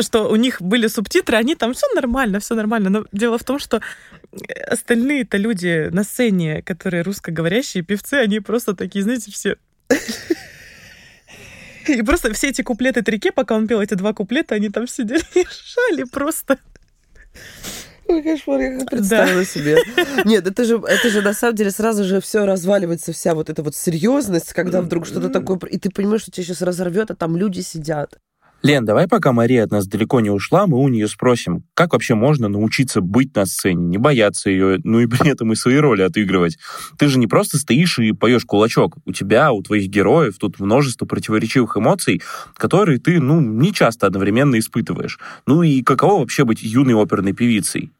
что 0.00 0.28
у 0.28 0.36
них 0.36 0.60
были 0.60 0.86
субтитры, 0.86 1.36
они 1.36 1.54
там 1.54 1.74
все 1.74 1.86
нормально, 1.94 2.40
все 2.40 2.54
нормально. 2.54 2.90
Но 2.90 3.06
дело 3.12 3.38
в 3.38 3.44
том, 3.44 3.58
что 3.58 3.80
остальные-то 4.66 5.36
люди 5.36 5.88
на 5.90 6.04
сцене, 6.04 6.62
которые 6.62 7.02
русскоговорящие 7.02 7.82
певцы, 7.82 8.14
они 8.14 8.40
просто 8.40 8.74
такие, 8.74 9.02
знаете, 9.02 9.30
все... 9.30 9.56
И 11.86 12.00
просто 12.00 12.32
все 12.32 12.48
эти 12.48 12.62
куплеты 12.62 13.02
Трике, 13.02 13.30
пока 13.30 13.54
он 13.54 13.66
пел 13.66 13.82
эти 13.82 13.92
два 13.92 14.14
куплета, 14.14 14.54
они 14.54 14.70
там 14.70 14.86
сидели 14.86 15.22
и 15.34 15.42
ржали 15.44 16.04
просто. 16.04 16.58
Ой, 18.14 18.22
кошмар, 18.22 18.60
я 18.60 18.84
представила 18.86 19.40
да. 19.40 19.44
себе. 19.44 19.76
Нет, 20.24 20.46
это 20.46 20.64
же, 20.64 20.80
это 20.86 21.10
же 21.10 21.20
на 21.20 21.32
самом 21.32 21.56
деле 21.56 21.72
сразу 21.72 22.04
же 22.04 22.20
все 22.20 22.46
разваливается, 22.46 23.12
вся 23.12 23.34
вот 23.34 23.50
эта 23.50 23.62
вот 23.62 23.74
серьезность, 23.74 24.52
когда 24.52 24.80
вдруг 24.80 25.04
что-то 25.04 25.30
такое, 25.30 25.58
и 25.68 25.78
ты 25.78 25.90
понимаешь, 25.90 26.22
что 26.22 26.30
тебя 26.30 26.44
сейчас 26.44 26.62
разорвет, 26.62 27.10
а 27.10 27.16
там 27.16 27.36
люди 27.36 27.60
сидят. 27.60 28.18
Лен, 28.64 28.86
давай 28.86 29.06
пока 29.06 29.32
Мария 29.32 29.64
от 29.64 29.72
нас 29.72 29.86
далеко 29.86 30.20
не 30.20 30.30
ушла, 30.30 30.66
мы 30.66 30.78
у 30.78 30.88
нее 30.88 31.06
спросим, 31.06 31.64
как 31.74 31.92
вообще 31.92 32.14
можно 32.14 32.48
научиться 32.48 33.02
быть 33.02 33.36
на 33.36 33.44
сцене, 33.44 33.84
не 33.84 33.98
бояться 33.98 34.48
ее, 34.48 34.80
ну 34.84 35.00
и 35.00 35.06
при 35.06 35.32
этом 35.32 35.52
и 35.52 35.54
свои 35.54 35.76
роли 35.76 36.00
отыгрывать. 36.00 36.56
Ты 36.96 37.08
же 37.08 37.18
не 37.18 37.26
просто 37.26 37.58
стоишь 37.58 37.98
и 37.98 38.12
поешь 38.12 38.46
кулачок. 38.46 38.96
У 39.04 39.12
тебя, 39.12 39.52
у 39.52 39.62
твоих 39.62 39.88
героев 39.88 40.38
тут 40.38 40.60
множество 40.60 41.04
противоречивых 41.04 41.76
эмоций, 41.76 42.22
которые 42.56 42.98
ты, 42.98 43.20
ну, 43.20 43.38
не 43.40 43.70
часто 43.70 44.06
одновременно 44.06 44.58
испытываешь. 44.58 45.18
Ну 45.46 45.62
и 45.62 45.82
каково 45.82 46.20
вообще 46.20 46.44
быть 46.44 46.62
юной 46.62 46.94
оперной 46.94 47.34
певицей? 47.34 47.90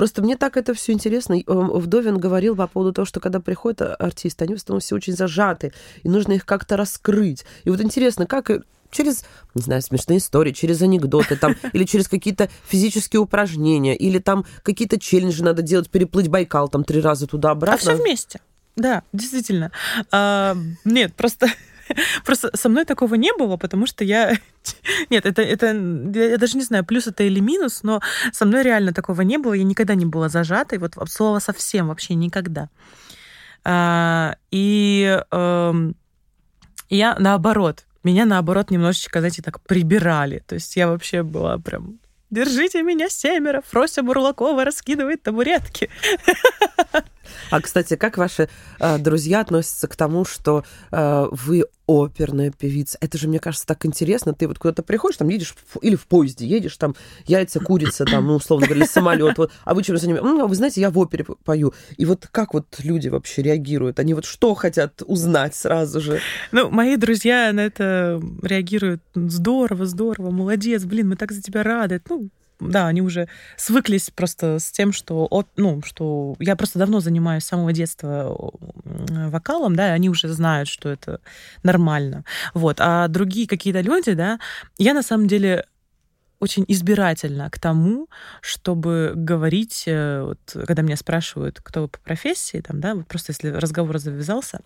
Просто 0.00 0.22
мне 0.22 0.38
так 0.38 0.56
это 0.56 0.72
все 0.72 0.92
интересно. 0.92 1.34
Эм, 1.34 1.72
Вдовин 1.72 2.16
говорил 2.16 2.56
по 2.56 2.66
поводу 2.66 2.94
того, 2.94 3.04
что 3.04 3.20
когда 3.20 3.38
приходят 3.38 3.82
артисты, 3.98 4.44
они 4.46 4.54
в 4.54 4.56
основном 4.56 4.80
все 4.80 4.94
очень 4.96 5.12
зажаты, 5.12 5.74
и 6.02 6.08
нужно 6.08 6.32
их 6.32 6.46
как-то 6.46 6.78
раскрыть. 6.78 7.44
И 7.64 7.68
вот 7.68 7.82
интересно, 7.82 8.24
как 8.24 8.50
через, 8.90 9.26
не 9.54 9.60
знаю, 9.60 9.82
смешные 9.82 10.16
истории, 10.16 10.52
через 10.52 10.80
анекдоты 10.80 11.36
там, 11.36 11.54
или 11.74 11.84
через 11.84 12.08
какие-то 12.08 12.48
физические 12.66 13.20
упражнения, 13.20 13.94
или 13.94 14.18
там 14.18 14.46
какие-то 14.62 14.98
челленджи 14.98 15.44
надо 15.44 15.60
делать, 15.60 15.90
переплыть 15.90 16.28
Байкал 16.28 16.70
там 16.70 16.82
три 16.82 17.02
раза 17.02 17.26
туда-обратно. 17.26 17.74
А 17.74 17.94
все 17.94 18.02
вместе. 18.02 18.40
Да, 18.76 19.02
действительно. 19.12 19.70
А, 20.10 20.56
нет, 20.86 21.12
просто 21.14 21.46
Просто 22.24 22.50
со 22.54 22.68
мной 22.68 22.84
такого 22.84 23.14
не 23.14 23.32
было, 23.32 23.56
потому 23.56 23.86
что 23.86 24.04
я... 24.04 24.36
Нет, 25.10 25.26
это, 25.26 25.42
это... 25.42 25.66
Я 25.66 26.38
даже 26.38 26.56
не 26.56 26.64
знаю, 26.64 26.84
плюс 26.84 27.06
это 27.06 27.24
или 27.24 27.40
минус, 27.40 27.82
но 27.82 28.00
со 28.32 28.44
мной 28.44 28.62
реально 28.62 28.92
такого 28.92 29.22
не 29.22 29.38
было. 29.38 29.54
Я 29.54 29.64
никогда 29.64 29.94
не 29.94 30.06
была 30.06 30.28
зажатой. 30.28 30.78
Вот 30.78 30.94
слова 31.08 31.40
совсем 31.40 31.88
вообще 31.88 32.14
никогда. 32.14 32.68
А, 33.62 34.36
и 34.50 35.20
э, 35.30 35.92
я 36.88 37.16
наоборот, 37.18 37.84
меня 38.02 38.24
наоборот 38.24 38.70
немножечко, 38.70 39.20
знаете, 39.20 39.42
так 39.42 39.60
прибирали. 39.60 40.42
То 40.46 40.54
есть 40.54 40.76
я 40.76 40.88
вообще 40.88 41.22
была 41.22 41.58
прям 41.58 42.00
Держите 42.30 42.82
меня 42.82 43.08
семеро. 43.08 43.60
Фрося 43.66 44.02
Бурлакова 44.02 44.64
раскидывает 44.64 45.22
табуретки. 45.22 45.90
А, 47.50 47.60
кстати, 47.60 47.96
как 47.96 48.16
ваши 48.18 48.48
э, 48.80 48.98
друзья 48.98 49.40
относятся 49.40 49.86
к 49.86 49.94
тому, 49.94 50.24
что 50.24 50.64
э, 50.90 51.26
вы 51.30 51.64
оперная 51.90 52.50
певица? 52.50 52.98
Это 53.00 53.18
же, 53.18 53.28
мне 53.28 53.38
кажется, 53.38 53.66
так 53.66 53.84
интересно. 53.84 54.34
Ты 54.34 54.46
вот 54.46 54.58
куда-то 54.58 54.82
приходишь, 54.82 55.18
там 55.18 55.28
едешь, 55.28 55.54
или 55.82 55.96
в 55.96 56.06
поезде 56.06 56.46
едешь, 56.46 56.76
там 56.76 56.94
яйца, 57.26 57.60
курица, 57.60 58.04
там, 58.04 58.26
ну, 58.26 58.34
условно 58.36 58.66
говоря, 58.66 58.86
самолет. 58.86 59.38
Вот, 59.38 59.52
а 59.64 59.74
вы 59.74 59.82
чем 59.82 59.96
занимаетесь? 59.96 60.28
Ну, 60.28 60.46
вы 60.46 60.54
знаете, 60.54 60.80
я 60.80 60.90
в 60.90 60.98
опере 60.98 61.24
пою. 61.44 61.74
И 61.96 62.04
вот 62.04 62.28
как 62.30 62.54
вот 62.54 62.66
люди 62.82 63.08
вообще 63.08 63.42
реагируют? 63.42 63.98
Они 63.98 64.14
вот 64.14 64.24
что 64.24 64.54
хотят 64.54 65.02
узнать 65.06 65.54
сразу 65.54 66.00
же? 66.00 66.20
Ну, 66.52 66.70
мои 66.70 66.96
друзья 66.96 67.52
на 67.52 67.60
это 67.60 68.22
реагируют 68.42 69.02
здорово, 69.14 69.86
здорово, 69.86 70.30
молодец, 70.30 70.84
блин, 70.84 71.08
мы 71.08 71.16
так 71.16 71.32
за 71.32 71.42
тебя 71.42 71.62
рады. 71.62 72.00
Ну, 72.08 72.30
да, 72.60 72.86
они 72.86 73.02
уже 73.02 73.28
свыклись 73.56 74.10
просто 74.10 74.58
с 74.58 74.70
тем, 74.70 74.92
что, 74.92 75.28
ну, 75.56 75.82
что 75.82 76.34
я 76.38 76.56
просто 76.56 76.78
давно 76.78 77.00
занимаюсь 77.00 77.44
с 77.44 77.48
самого 77.48 77.72
детства 77.72 78.36
вокалом, 78.84 79.76
да, 79.76 79.88
и 79.88 79.92
они 79.92 80.08
уже 80.08 80.28
знают, 80.28 80.68
что 80.68 80.88
это 80.88 81.20
нормально. 81.62 82.24
Вот. 82.54 82.76
А 82.80 83.08
другие 83.08 83.46
какие-то 83.46 83.80
люди, 83.80 84.12
да, 84.12 84.38
я 84.78 84.94
на 84.94 85.02
самом 85.02 85.26
деле 85.26 85.66
очень 86.40 86.64
избирательна 86.66 87.50
к 87.50 87.58
тому, 87.58 88.08
чтобы 88.40 89.12
говорить, 89.14 89.84
э, 89.86 90.22
вот, 90.22 90.38
когда 90.66 90.82
меня 90.82 90.96
спрашивают, 90.96 91.60
кто 91.62 91.82
вы 91.82 91.88
по 91.88 91.98
профессии, 92.00 92.60
там, 92.60 92.80
да, 92.80 92.94
вот 92.94 93.06
просто 93.06 93.32
если 93.32 93.48
разговор 93.50 93.98
завязался, 93.98 94.60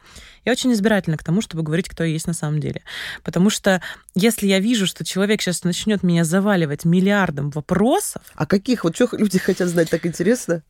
я 0.44 0.52
очень 0.52 0.72
избирательна 0.72 1.16
к 1.16 1.24
тому, 1.24 1.40
чтобы 1.40 1.64
говорить, 1.64 1.88
кто 1.88 2.04
я 2.04 2.12
есть 2.12 2.28
на 2.28 2.32
самом 2.32 2.60
деле. 2.60 2.82
Потому 3.24 3.50
что 3.50 3.82
если 4.14 4.46
я 4.46 4.60
вижу, 4.60 4.86
что 4.86 5.04
человек 5.04 5.42
сейчас 5.42 5.64
начнет 5.64 6.04
меня 6.04 6.24
заваливать 6.24 6.84
миллиардом 6.84 7.50
вопросов... 7.50 8.22
А 8.34 8.46
каких? 8.46 8.84
Вот 8.84 8.94
что 8.94 9.08
люди 9.12 9.38
хотят 9.38 9.68
знать, 9.68 9.90
так 9.90 10.06
интересно? 10.06 10.62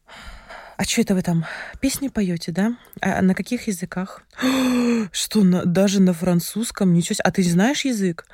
А 0.77 0.85
что 0.85 1.03
это 1.03 1.15
вы 1.15 1.23
там 1.23 1.45
песни 1.81 2.09
поете, 2.09 2.51
да? 2.51 2.77
А 3.01 3.23
на 3.23 3.35
каких 3.35 3.69
языках? 3.69 4.23
Что, 5.13 5.45
на, 5.45 5.65
даже 5.65 6.01
на 6.01 6.13
французском? 6.13 6.93
Ничего 6.95 7.15
себе. 7.15 7.25
А 7.25 7.31
ты 7.31 7.45
знаешь 7.45 7.85
язык? 7.85 8.27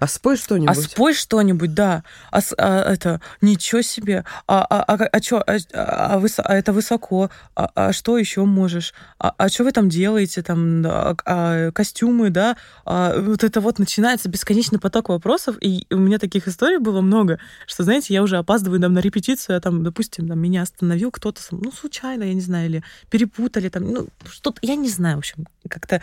А 0.00 0.06
спой 0.06 0.38
что-нибудь. 0.38 0.76
А 0.76 0.80
спой 0.80 1.14
что-нибудь, 1.14 1.74
да. 1.74 2.04
А, 2.30 2.40
а 2.56 2.92
это 2.92 3.20
ничего 3.42 3.82
себе. 3.82 4.24
А, 4.48 4.64
а, 4.64 4.82
а, 4.82 4.94
а 4.94 5.22
что? 5.22 5.42
А, 5.46 5.58
а, 5.74 6.18
выс, 6.18 6.38
а 6.38 6.54
это 6.56 6.72
высоко. 6.72 7.30
А, 7.54 7.70
а 7.74 7.92
что 7.92 8.16
еще 8.16 8.46
можешь? 8.46 8.94
А, 9.18 9.34
а 9.36 9.50
что 9.50 9.64
вы 9.64 9.72
там 9.72 9.90
делаете? 9.90 10.42
Там 10.42 10.82
а, 10.86 11.14
а, 11.26 11.70
костюмы, 11.72 12.30
да? 12.30 12.56
А, 12.86 13.20
вот 13.20 13.44
это 13.44 13.60
вот 13.60 13.78
начинается 13.78 14.30
бесконечный 14.30 14.78
поток 14.78 15.10
вопросов. 15.10 15.56
И 15.60 15.86
у 15.90 15.98
меня 15.98 16.18
таких 16.18 16.48
историй 16.48 16.78
было 16.78 17.02
много, 17.02 17.38
что, 17.66 17.84
знаете, 17.84 18.14
я 18.14 18.22
уже 18.22 18.38
опаздываю 18.38 18.80
там, 18.80 18.94
на 18.94 19.00
репетицию, 19.00 19.58
а 19.58 19.60
там, 19.60 19.84
допустим, 19.84 20.26
там, 20.26 20.38
меня 20.38 20.62
остановил 20.62 21.10
кто-то, 21.10 21.42
ну, 21.50 21.70
случайно, 21.72 22.24
я 22.24 22.32
не 22.32 22.40
знаю, 22.40 22.66
или 22.66 22.82
перепутали 23.10 23.68
там, 23.68 23.84
ну, 23.84 24.08
что-то, 24.30 24.58
я 24.62 24.76
не 24.76 24.88
знаю, 24.88 25.16
в 25.16 25.18
общем, 25.18 25.46
как-то 25.68 26.02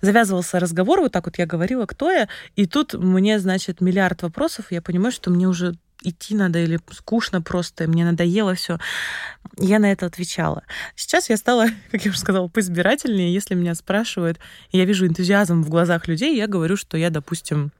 завязывался 0.00 0.60
разговор, 0.60 1.00
вот 1.00 1.12
так 1.12 1.26
вот 1.26 1.38
я 1.38 1.46
говорила, 1.46 1.86
кто 1.86 2.10
я, 2.12 2.28
и 2.54 2.66
тут 2.66 2.94
мне, 3.08 3.38
значит, 3.38 3.80
миллиард 3.80 4.22
вопросов, 4.22 4.66
я 4.70 4.80
понимаю, 4.82 5.12
что 5.12 5.30
мне 5.30 5.48
уже 5.48 5.74
идти 6.02 6.34
надо 6.34 6.60
или 6.60 6.78
скучно 6.92 7.42
просто, 7.42 7.88
мне 7.88 8.04
надоело 8.04 8.54
все. 8.54 8.78
Я 9.56 9.78
на 9.78 9.90
это 9.90 10.06
отвечала. 10.06 10.62
Сейчас 10.94 11.28
я 11.28 11.36
стала, 11.36 11.66
как 11.90 12.04
я 12.04 12.10
уже 12.10 12.20
сказала, 12.20 12.48
поизбирательнее. 12.48 13.32
Если 13.32 13.54
меня 13.54 13.74
спрашивают, 13.74 14.38
я 14.70 14.84
вижу 14.84 15.06
энтузиазм 15.06 15.62
в 15.62 15.68
глазах 15.68 16.06
людей, 16.06 16.36
я 16.36 16.46
говорю, 16.46 16.76
что 16.76 16.96
я, 16.96 17.10
допустим, 17.10 17.72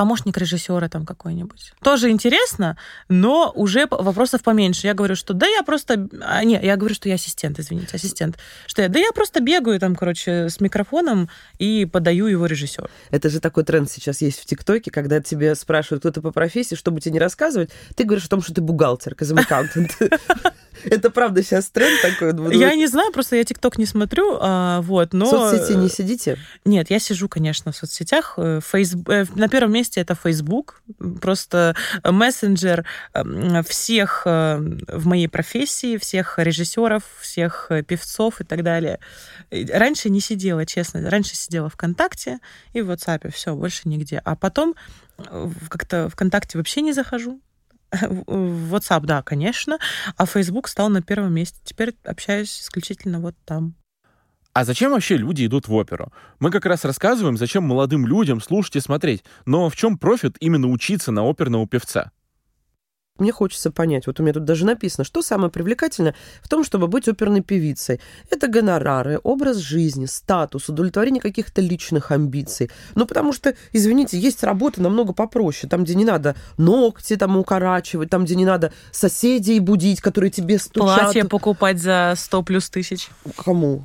помощник 0.00 0.38
режиссера 0.38 0.88
там 0.88 1.04
какой-нибудь. 1.04 1.74
Тоже 1.82 2.08
интересно, 2.08 2.78
но 3.10 3.52
уже 3.54 3.86
вопросов 3.90 4.42
поменьше. 4.42 4.86
Я 4.86 4.94
говорю, 4.94 5.14
что 5.14 5.34
да, 5.34 5.46
я 5.46 5.62
просто... 5.62 6.08
А, 6.22 6.42
не, 6.42 6.58
я 6.58 6.76
говорю, 6.76 6.94
что 6.94 7.10
я 7.10 7.16
ассистент, 7.16 7.58
извините, 7.58 7.96
ассистент. 7.96 8.38
Что 8.66 8.80
я, 8.80 8.88
да 8.88 8.98
я 8.98 9.12
просто 9.12 9.40
бегаю 9.40 9.78
там, 9.78 9.94
короче, 9.94 10.48
с 10.48 10.58
микрофоном 10.58 11.28
и 11.58 11.84
подаю 11.84 12.28
его 12.28 12.46
режиссеру. 12.46 12.88
Это 13.10 13.28
же 13.28 13.40
такой 13.40 13.64
тренд 13.64 13.90
сейчас 13.90 14.22
есть 14.22 14.40
в 14.40 14.46
ТикТоке, 14.46 14.90
когда 14.90 15.20
тебе 15.20 15.54
спрашивают 15.54 16.00
кто-то 16.00 16.22
по 16.22 16.32
профессии, 16.32 16.76
чтобы 16.76 17.02
тебе 17.02 17.12
не 17.12 17.20
рассказывать, 17.20 17.68
ты 17.94 18.04
говоришь 18.04 18.24
о 18.24 18.30
том, 18.30 18.40
что 18.40 18.54
ты 18.54 18.62
бухгалтер, 18.62 19.14
казам-аккаунтент. 19.14 19.98
Это 20.84 21.10
правда 21.10 21.42
сейчас 21.42 21.70
тренд 21.70 22.00
такой? 22.02 22.56
Я 22.56 22.74
не 22.74 22.86
знаю, 22.86 23.12
просто 23.12 23.36
я 23.36 23.44
ТикТок 23.44 23.78
не 23.78 23.86
смотрю, 23.86 24.38
а, 24.40 24.80
вот, 24.82 25.12
но... 25.12 25.26
В 25.26 25.28
соцсети 25.28 25.76
не 25.76 25.88
сидите? 25.88 26.38
Нет, 26.64 26.90
я 26.90 26.98
сижу, 26.98 27.28
конечно, 27.28 27.72
в 27.72 27.76
соцсетях. 27.76 28.36
Фейсб... 28.36 29.08
Э, 29.08 29.24
на 29.34 29.48
первом 29.48 29.72
месте 29.72 30.00
это 30.00 30.14
Facebook, 30.14 30.82
просто 31.20 31.74
мессенджер 32.04 32.84
эм, 33.14 33.62
всех 33.64 34.22
э, 34.24 34.58
в 34.88 35.06
моей 35.06 35.28
профессии, 35.28 35.96
всех 35.96 36.38
режиссеров, 36.38 37.02
всех 37.20 37.66
э, 37.70 37.82
певцов 37.82 38.40
и 38.40 38.44
так 38.44 38.62
далее. 38.62 38.98
Раньше 39.50 40.10
не 40.10 40.20
сидела, 40.20 40.66
честно. 40.66 41.08
Раньше 41.08 41.34
сидела 41.36 41.68
ВКонтакте 41.68 42.38
и 42.72 42.80
в 42.82 42.90
WhatsApp, 42.90 43.30
все, 43.32 43.54
больше 43.54 43.88
нигде. 43.88 44.20
А 44.24 44.36
потом 44.36 44.74
как-то 45.68 46.08
ВКонтакте 46.08 46.58
вообще 46.58 46.80
не 46.80 46.92
захожу. 46.92 47.40
WhatsApp, 48.26 49.00
да, 49.06 49.22
конечно, 49.22 49.78
а 50.16 50.26
Facebook 50.26 50.68
стал 50.68 50.88
на 50.88 51.02
первом 51.02 51.32
месте. 51.32 51.58
Теперь 51.64 51.94
общаюсь 52.04 52.60
исключительно 52.60 53.20
вот 53.20 53.34
там. 53.44 53.74
А 54.52 54.64
зачем 54.64 54.90
вообще 54.90 55.16
люди 55.16 55.46
идут 55.46 55.68
в 55.68 55.74
оперу? 55.74 56.12
Мы 56.40 56.50
как 56.50 56.66
раз 56.66 56.84
рассказываем, 56.84 57.36
зачем 57.36 57.62
молодым 57.64 58.04
людям 58.04 58.40
слушать 58.40 58.76
и 58.76 58.80
смотреть. 58.80 59.22
Но 59.46 59.68
в 59.68 59.76
чем 59.76 59.96
профит 59.96 60.36
именно 60.40 60.68
учиться 60.68 61.12
на 61.12 61.28
оперного 61.28 61.68
певца? 61.68 62.10
Мне 63.20 63.32
хочется 63.32 63.70
понять, 63.70 64.06
вот 64.06 64.18
у 64.18 64.22
меня 64.22 64.32
тут 64.32 64.44
даже 64.44 64.64
написано, 64.64 65.04
что 65.04 65.22
самое 65.22 65.50
привлекательное 65.50 66.14
в 66.42 66.48
том, 66.48 66.64
чтобы 66.64 66.88
быть 66.88 67.06
оперной 67.06 67.42
певицей. 67.42 68.00
Это 68.30 68.48
гонорары, 68.48 69.20
образ 69.22 69.58
жизни, 69.58 70.06
статус, 70.06 70.68
удовлетворение 70.68 71.20
каких-то 71.20 71.60
личных 71.60 72.10
амбиций. 72.10 72.70
Ну, 72.94 73.06
потому 73.06 73.32
что, 73.32 73.54
извините, 73.72 74.18
есть 74.18 74.42
работа 74.42 74.82
намного 74.82 75.12
попроще, 75.12 75.68
там, 75.68 75.84
где 75.84 75.94
не 75.94 76.04
надо 76.04 76.34
ногти 76.56 77.16
там 77.16 77.36
укорачивать, 77.36 78.10
там, 78.10 78.24
где 78.24 78.34
не 78.34 78.46
надо 78.46 78.72
соседей 78.90 79.60
будить, 79.60 80.00
которые 80.00 80.30
тебе 80.30 80.58
стучат. 80.58 81.00
Платье 81.00 81.24
покупать 81.26 81.78
за 81.78 82.14
100 82.16 82.42
плюс 82.42 82.70
тысяч. 82.70 83.10
Кому? 83.36 83.84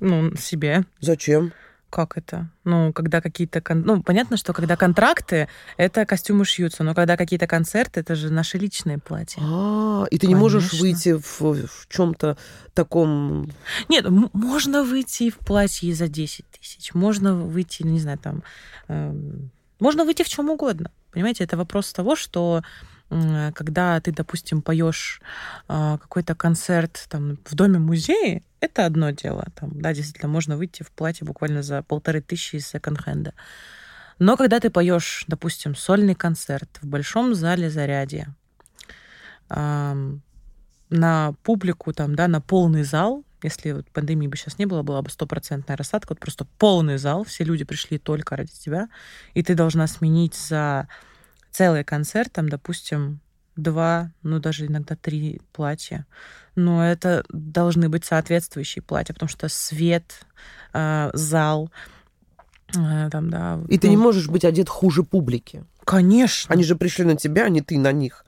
Ну, 0.00 0.36
себе. 0.36 0.84
Зачем? 1.00 1.52
Как 1.94 2.18
это? 2.18 2.50
Ну, 2.64 2.92
когда 2.92 3.20
какие-то... 3.20 3.60
Кон... 3.60 3.82
Ну, 3.82 4.02
понятно, 4.02 4.36
что 4.36 4.52
когда 4.52 4.76
контракты, 4.76 5.46
это 5.76 6.04
костюмы 6.04 6.44
шьются, 6.44 6.82
но 6.82 6.92
когда 6.92 7.16
какие-то 7.16 7.46
концерты, 7.46 8.00
это 8.00 8.16
же 8.16 8.32
наши 8.32 8.58
личные 8.58 8.98
платья. 8.98 9.40
А, 9.40 10.04
и 10.10 10.18
ты 10.18 10.26
Конечно. 10.26 10.28
не 10.28 10.34
можешь 10.34 10.72
выйти 10.72 11.12
в, 11.12 11.40
в 11.40 11.88
чем-то 11.88 12.36
таком... 12.72 13.48
Нет, 13.88 14.06
можно 14.32 14.82
выйти 14.82 15.30
в 15.30 15.38
платье 15.38 15.94
за 15.94 16.08
10 16.08 16.44
тысяч, 16.58 16.94
можно 16.94 17.36
выйти, 17.36 17.84
не 17.84 18.00
знаю, 18.00 18.18
там... 18.18 18.42
Э, 18.88 19.14
можно 19.78 20.04
выйти 20.04 20.24
в 20.24 20.28
чем 20.28 20.50
угодно. 20.50 20.90
Понимаете, 21.12 21.44
это 21.44 21.56
вопрос 21.56 21.92
того, 21.92 22.16
что 22.16 22.64
когда 23.54 24.00
ты, 24.00 24.12
допустим, 24.12 24.62
поешь 24.62 25.20
а, 25.68 25.98
какой-то 25.98 26.34
концерт 26.34 27.06
там, 27.08 27.38
в 27.44 27.54
доме-музее, 27.54 28.42
это 28.60 28.86
одно 28.86 29.10
дело. 29.10 29.46
Там, 29.54 29.80
да, 29.80 29.92
действительно, 29.94 30.28
можно 30.28 30.56
выйти 30.56 30.82
в 30.82 30.90
платье 30.90 31.26
буквально 31.26 31.62
за 31.62 31.82
полторы 31.82 32.20
тысячи 32.20 32.56
из 32.56 32.66
секонд-хенда. 32.66 33.34
Но 34.18 34.36
когда 34.36 34.60
ты 34.60 34.70
поешь, 34.70 35.24
допустим, 35.28 35.74
сольный 35.74 36.14
концерт 36.14 36.78
в 36.80 36.86
большом 36.86 37.34
зале 37.34 37.70
зарядья, 37.70 38.34
на 39.48 41.34
публику, 41.42 41.92
там, 41.92 42.14
да, 42.14 42.28
на 42.28 42.40
полный 42.40 42.84
зал, 42.84 43.24
если 43.42 43.72
вот 43.72 43.90
пандемии 43.90 44.26
бы 44.26 44.36
сейчас 44.36 44.58
не 44.58 44.66
было, 44.66 44.82
была 44.82 45.02
бы 45.02 45.10
стопроцентная 45.10 45.76
рассадка, 45.76 46.12
вот 46.12 46.20
просто 46.20 46.46
полный 46.58 46.96
зал, 46.96 47.24
все 47.24 47.44
люди 47.44 47.64
пришли 47.64 47.98
только 47.98 48.36
ради 48.36 48.52
тебя, 48.52 48.88
и 49.34 49.42
ты 49.42 49.54
должна 49.54 49.86
сменить 49.86 50.34
за 50.34 50.88
целый 51.54 51.84
концерт, 51.84 52.32
там, 52.32 52.48
допустим, 52.48 53.20
два, 53.56 54.10
ну 54.22 54.40
даже 54.40 54.66
иногда 54.66 54.96
три 54.96 55.40
платья. 55.52 56.06
Но 56.56 56.84
это 56.84 57.24
должны 57.28 57.88
быть 57.88 58.04
соответствующие 58.04 58.82
платья, 58.82 59.14
потому 59.14 59.28
что 59.28 59.48
свет, 59.48 60.26
э, 60.72 61.10
зал, 61.14 61.70
э, 62.76 63.08
там, 63.10 63.30
да. 63.30 63.60
И 63.68 63.78
ты 63.78 63.86
ну, 63.86 63.92
не 63.92 63.96
можешь 63.96 64.28
быть 64.28 64.44
одет 64.44 64.68
хуже 64.68 65.04
публики. 65.04 65.64
Конечно. 65.84 66.52
Они 66.52 66.64
же 66.64 66.74
пришли 66.74 67.04
на 67.04 67.16
тебя, 67.16 67.44
а 67.44 67.48
не 67.48 67.60
ты 67.60 67.78
на 67.78 67.92
них. 67.92 68.24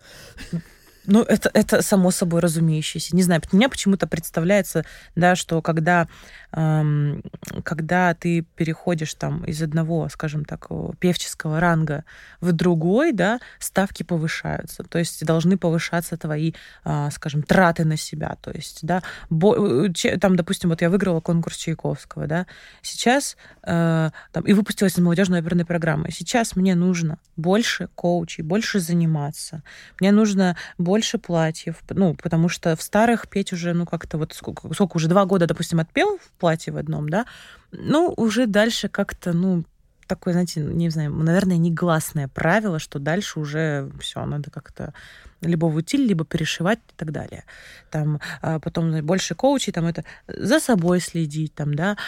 Ну, 1.06 1.22
это, 1.22 1.50
это 1.54 1.82
само 1.82 2.10
собой 2.10 2.40
разумеющееся. 2.40 3.14
Не 3.14 3.22
знаю, 3.22 3.40
мне 3.52 3.68
почему-то 3.68 4.06
представляется, 4.06 4.84
да, 5.14 5.36
что 5.36 5.62
когда, 5.62 6.08
эм, 6.52 7.22
когда 7.64 8.14
ты 8.14 8.42
переходишь 8.56 9.14
там 9.14 9.44
из 9.44 9.62
одного, 9.62 10.08
скажем 10.08 10.44
так, 10.44 10.68
певческого 10.98 11.60
ранга 11.60 12.04
в 12.40 12.52
другой, 12.52 13.12
да, 13.12 13.40
ставки 13.58 14.02
повышаются. 14.02 14.82
То 14.82 14.98
есть 14.98 15.24
должны 15.24 15.56
повышаться 15.56 16.16
твои, 16.16 16.52
э, 16.84 17.08
скажем, 17.12 17.42
траты 17.42 17.84
на 17.84 17.96
себя. 17.96 18.36
То 18.40 18.50
есть, 18.50 18.80
да, 18.82 19.02
бо, 19.30 19.88
че, 19.92 20.18
там, 20.18 20.36
допустим, 20.36 20.70
вот 20.70 20.82
я 20.82 20.90
выиграла 20.90 21.20
конкурс 21.20 21.56
Чайковского, 21.56 22.26
да, 22.26 22.46
сейчас, 22.82 23.36
э, 23.62 24.10
там, 24.32 24.44
и 24.44 24.52
выпустилась 24.52 24.94
из 24.94 24.98
молодежной 24.98 25.40
оперной 25.40 25.64
программы. 25.64 26.10
Сейчас 26.10 26.56
мне 26.56 26.74
нужно 26.74 27.18
больше 27.36 27.88
коучей, 27.94 28.42
больше 28.42 28.80
заниматься. 28.80 29.62
Мне 30.00 30.10
нужно 30.12 30.56
больше 30.78 30.95
больше 30.96 31.18
платьев, 31.18 31.76
ну, 31.90 32.14
потому 32.14 32.48
что 32.48 32.74
в 32.74 32.80
старых 32.80 33.28
петь 33.28 33.52
уже, 33.52 33.74
ну, 33.74 33.84
как-то 33.84 34.16
вот 34.16 34.32
сколько, 34.32 34.72
сколько 34.72 34.96
уже 34.96 35.08
два 35.08 35.26
года, 35.26 35.46
допустим, 35.46 35.78
отпел 35.78 36.16
в 36.16 36.30
платье 36.40 36.72
в 36.72 36.78
одном, 36.78 37.10
да, 37.10 37.26
ну, 37.70 38.14
уже 38.16 38.46
дальше 38.46 38.88
как-то, 38.88 39.34
ну, 39.34 39.64
такое, 40.06 40.32
знаете, 40.32 40.60
не 40.60 40.88
знаю, 40.88 41.12
наверное, 41.12 41.58
негласное 41.58 42.28
правило, 42.28 42.78
что 42.78 42.98
дальше 42.98 43.40
уже 43.40 43.90
все, 44.00 44.24
надо 44.24 44.50
как-то 44.50 44.94
либо 45.42 45.66
в 45.66 45.76
утиль, 45.76 46.06
либо 46.06 46.24
перешивать 46.24 46.78
и 46.78 46.94
так 46.96 47.12
далее. 47.12 47.44
Там 47.90 48.18
а 48.40 48.58
потом 48.58 49.04
больше 49.04 49.34
коучей, 49.34 49.74
там 49.74 49.84
это 49.84 50.02
за 50.26 50.60
собой 50.60 51.00
следить, 51.00 51.54
там, 51.54 51.74
да, 51.74 51.98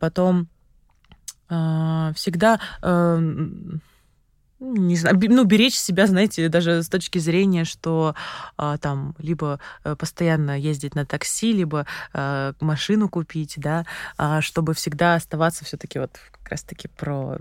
потом 0.00 0.48
а, 1.48 2.12
всегда 2.12 2.60
э, 2.82 3.32
не 4.60 4.96
знаю, 4.96 5.18
ну, 5.20 5.44
беречь 5.44 5.76
себя, 5.76 6.06
знаете, 6.06 6.48
даже 6.48 6.82
с 6.82 6.88
точки 6.88 7.18
зрения, 7.18 7.64
что 7.64 8.14
а, 8.56 8.76
там 8.78 9.14
либо 9.18 9.60
э, 9.84 9.94
постоянно 9.94 10.58
ездить 10.58 10.94
на 10.94 11.06
такси, 11.06 11.52
либо 11.52 11.86
а, 12.12 12.54
машину 12.60 13.08
купить, 13.08 13.54
да, 13.56 13.86
а, 14.16 14.40
чтобы 14.40 14.74
всегда 14.74 15.14
оставаться 15.14 15.64
все-таки 15.64 15.98
вот 15.98 16.18
как 16.32 16.48
раз-таки 16.50 16.88
про 16.88 17.38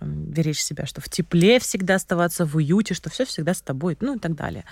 беречь 0.00 0.60
себя, 0.60 0.86
что 0.86 1.00
в 1.00 1.08
тепле 1.08 1.58
всегда 1.58 1.96
оставаться, 1.96 2.44
в 2.44 2.56
уюте, 2.56 2.94
что 2.94 3.10
все 3.10 3.24
всегда 3.24 3.54
с 3.54 3.62
тобой, 3.62 3.96
ну 4.00 4.16
и 4.16 4.18
так 4.18 4.34
далее. 4.34 4.64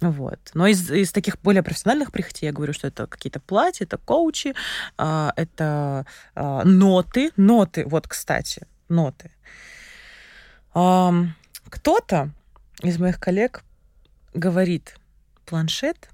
Вот. 0.00 0.38
Но 0.54 0.66
из, 0.66 0.90
из 0.90 1.12
таких 1.12 1.38
более 1.42 1.62
профессиональных 1.62 2.12
прихотей 2.12 2.46
я 2.46 2.52
говорю, 2.52 2.72
что 2.72 2.86
это 2.86 3.06
какие-то 3.06 3.40
платья, 3.40 3.84
это 3.84 3.98
коучи, 3.98 4.54
а, 4.96 5.32
это 5.36 6.06
а, 6.34 6.64
ноты, 6.64 7.30
ноты, 7.36 7.84
вот, 7.86 8.08
кстати, 8.08 8.66
ноты. 8.88 9.30
Кто-то 10.72 12.30
из 12.82 12.98
моих 12.98 13.18
коллег 13.18 13.64
говорит, 14.34 14.96
планшет 15.44 16.10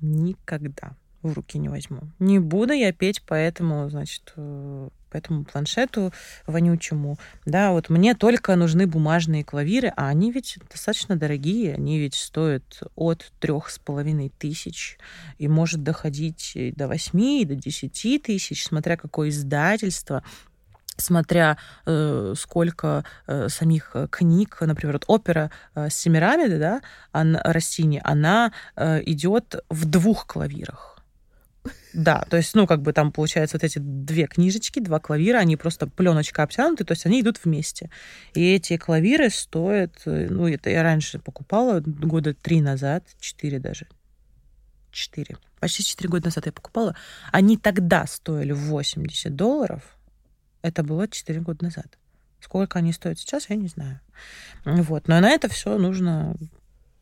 никогда 0.00 0.94
в 1.22 1.32
руки 1.32 1.58
не 1.58 1.68
возьму. 1.68 2.02
Не 2.18 2.38
буду 2.38 2.72
я 2.72 2.92
петь 2.92 3.22
по 3.22 3.34
этому, 3.34 3.90
значит, 3.90 4.32
э, 4.36 4.88
по 5.10 5.16
этому 5.16 5.44
планшету 5.44 6.12
вонючему. 6.46 7.18
Да, 7.44 7.72
вот 7.72 7.88
мне 7.88 8.14
только 8.14 8.54
нужны 8.56 8.86
бумажные 8.86 9.44
клавиры, 9.44 9.92
а 9.96 10.08
они 10.08 10.30
ведь 10.30 10.58
достаточно 10.70 11.16
дорогие, 11.16 11.74
они 11.74 11.98
ведь 11.98 12.14
стоят 12.14 12.82
от 12.94 13.32
трех 13.40 13.70
с 13.70 13.78
половиной 13.78 14.30
тысяч 14.38 14.98
и 15.38 15.48
может 15.48 15.82
доходить 15.82 16.52
до 16.76 16.88
восьми, 16.88 17.44
до 17.44 17.54
десяти 17.54 18.18
тысяч, 18.18 18.64
смотря 18.64 18.96
какое 18.96 19.30
издательство 19.30 20.22
смотря 20.96 21.56
э, 21.84 22.34
сколько 22.36 23.04
э, 23.26 23.48
самих 23.48 23.90
э, 23.94 24.08
книг, 24.10 24.58
например, 24.60 24.94
вот 24.94 25.04
опера 25.06 25.50
э, 25.74 25.88
Семирамиды, 25.90 26.58
да, 26.58 26.82
Ан, 27.12 27.36
Россини, 27.42 28.00
она 28.04 28.52
э, 28.76 29.02
идет 29.04 29.62
в 29.68 29.84
двух 29.84 30.26
клавирах. 30.26 30.96
Да, 31.92 32.24
то 32.28 32.36
есть, 32.36 32.54
ну, 32.54 32.66
как 32.66 32.82
бы 32.82 32.92
там 32.92 33.10
получается 33.10 33.56
вот 33.56 33.64
эти 33.64 33.78
две 33.78 34.26
книжечки, 34.26 34.80
два 34.80 35.00
клавира, 35.00 35.38
они 35.38 35.56
просто 35.56 35.86
пленочка 35.86 36.42
обтянуты, 36.42 36.84
то 36.84 36.92
есть 36.92 37.06
они 37.06 37.22
идут 37.22 37.40
вместе. 37.42 37.90
И 38.34 38.54
эти 38.54 38.76
клавиры 38.76 39.30
стоят, 39.30 40.02
э, 40.04 40.26
ну, 40.28 40.46
это 40.46 40.68
я 40.68 40.82
раньше 40.82 41.18
покупала 41.18 41.80
года 41.80 42.34
три 42.34 42.60
назад, 42.60 43.04
четыре 43.18 43.58
даже, 43.58 43.86
четыре, 44.90 45.38
почти 45.58 45.84
четыре 45.84 46.10
года 46.10 46.26
назад 46.26 46.44
я 46.46 46.52
покупала. 46.52 46.94
Они 47.32 47.56
тогда 47.56 48.06
стоили 48.06 48.52
80 48.52 49.34
долларов, 49.34 49.95
это 50.62 50.82
было 50.82 51.08
4 51.08 51.40
года 51.40 51.64
назад. 51.64 51.98
Сколько 52.40 52.78
они 52.78 52.92
стоят 52.92 53.18
сейчас, 53.18 53.48
я 53.50 53.56
не 53.56 53.68
знаю. 53.68 54.00
Вот. 54.64 55.08
Но 55.08 55.18
на 55.20 55.30
это 55.30 55.48
все 55.48 55.78
нужно 55.78 56.36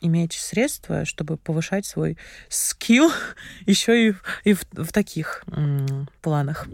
иметь 0.00 0.32
средства, 0.34 1.04
чтобы 1.04 1.36
повышать 1.36 1.86
свой 1.86 2.16
скилл 2.48 3.10
еще 3.66 4.08
и, 4.10 4.14
и 4.44 4.52
в, 4.52 4.64
в 4.72 4.92
таких 4.92 5.42
м- 5.48 6.08
планах. 6.20 6.66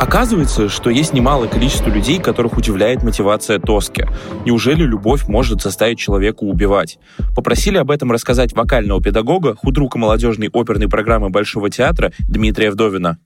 Оказывается, 0.00 0.68
что 0.68 0.90
есть 0.90 1.12
немалое 1.12 1.48
количество 1.48 1.88
людей, 1.88 2.20
которых 2.20 2.56
удивляет 2.56 3.04
мотивация 3.04 3.60
Тоски. 3.60 4.04
Неужели 4.44 4.82
любовь 4.82 5.28
может 5.28 5.62
заставить 5.62 6.00
человека 6.00 6.42
убивать? 6.42 6.98
Попросили 7.36 7.76
об 7.76 7.88
этом 7.88 8.10
рассказать 8.10 8.52
вокального 8.52 9.00
педагога, 9.00 9.54
худрука 9.54 9.98
молодежной 9.98 10.50
оперной 10.52 10.88
программы 10.88 11.30
Большого 11.30 11.70
театра 11.70 12.12
Дмитрия 12.28 12.72
Вдовина. 12.72 13.18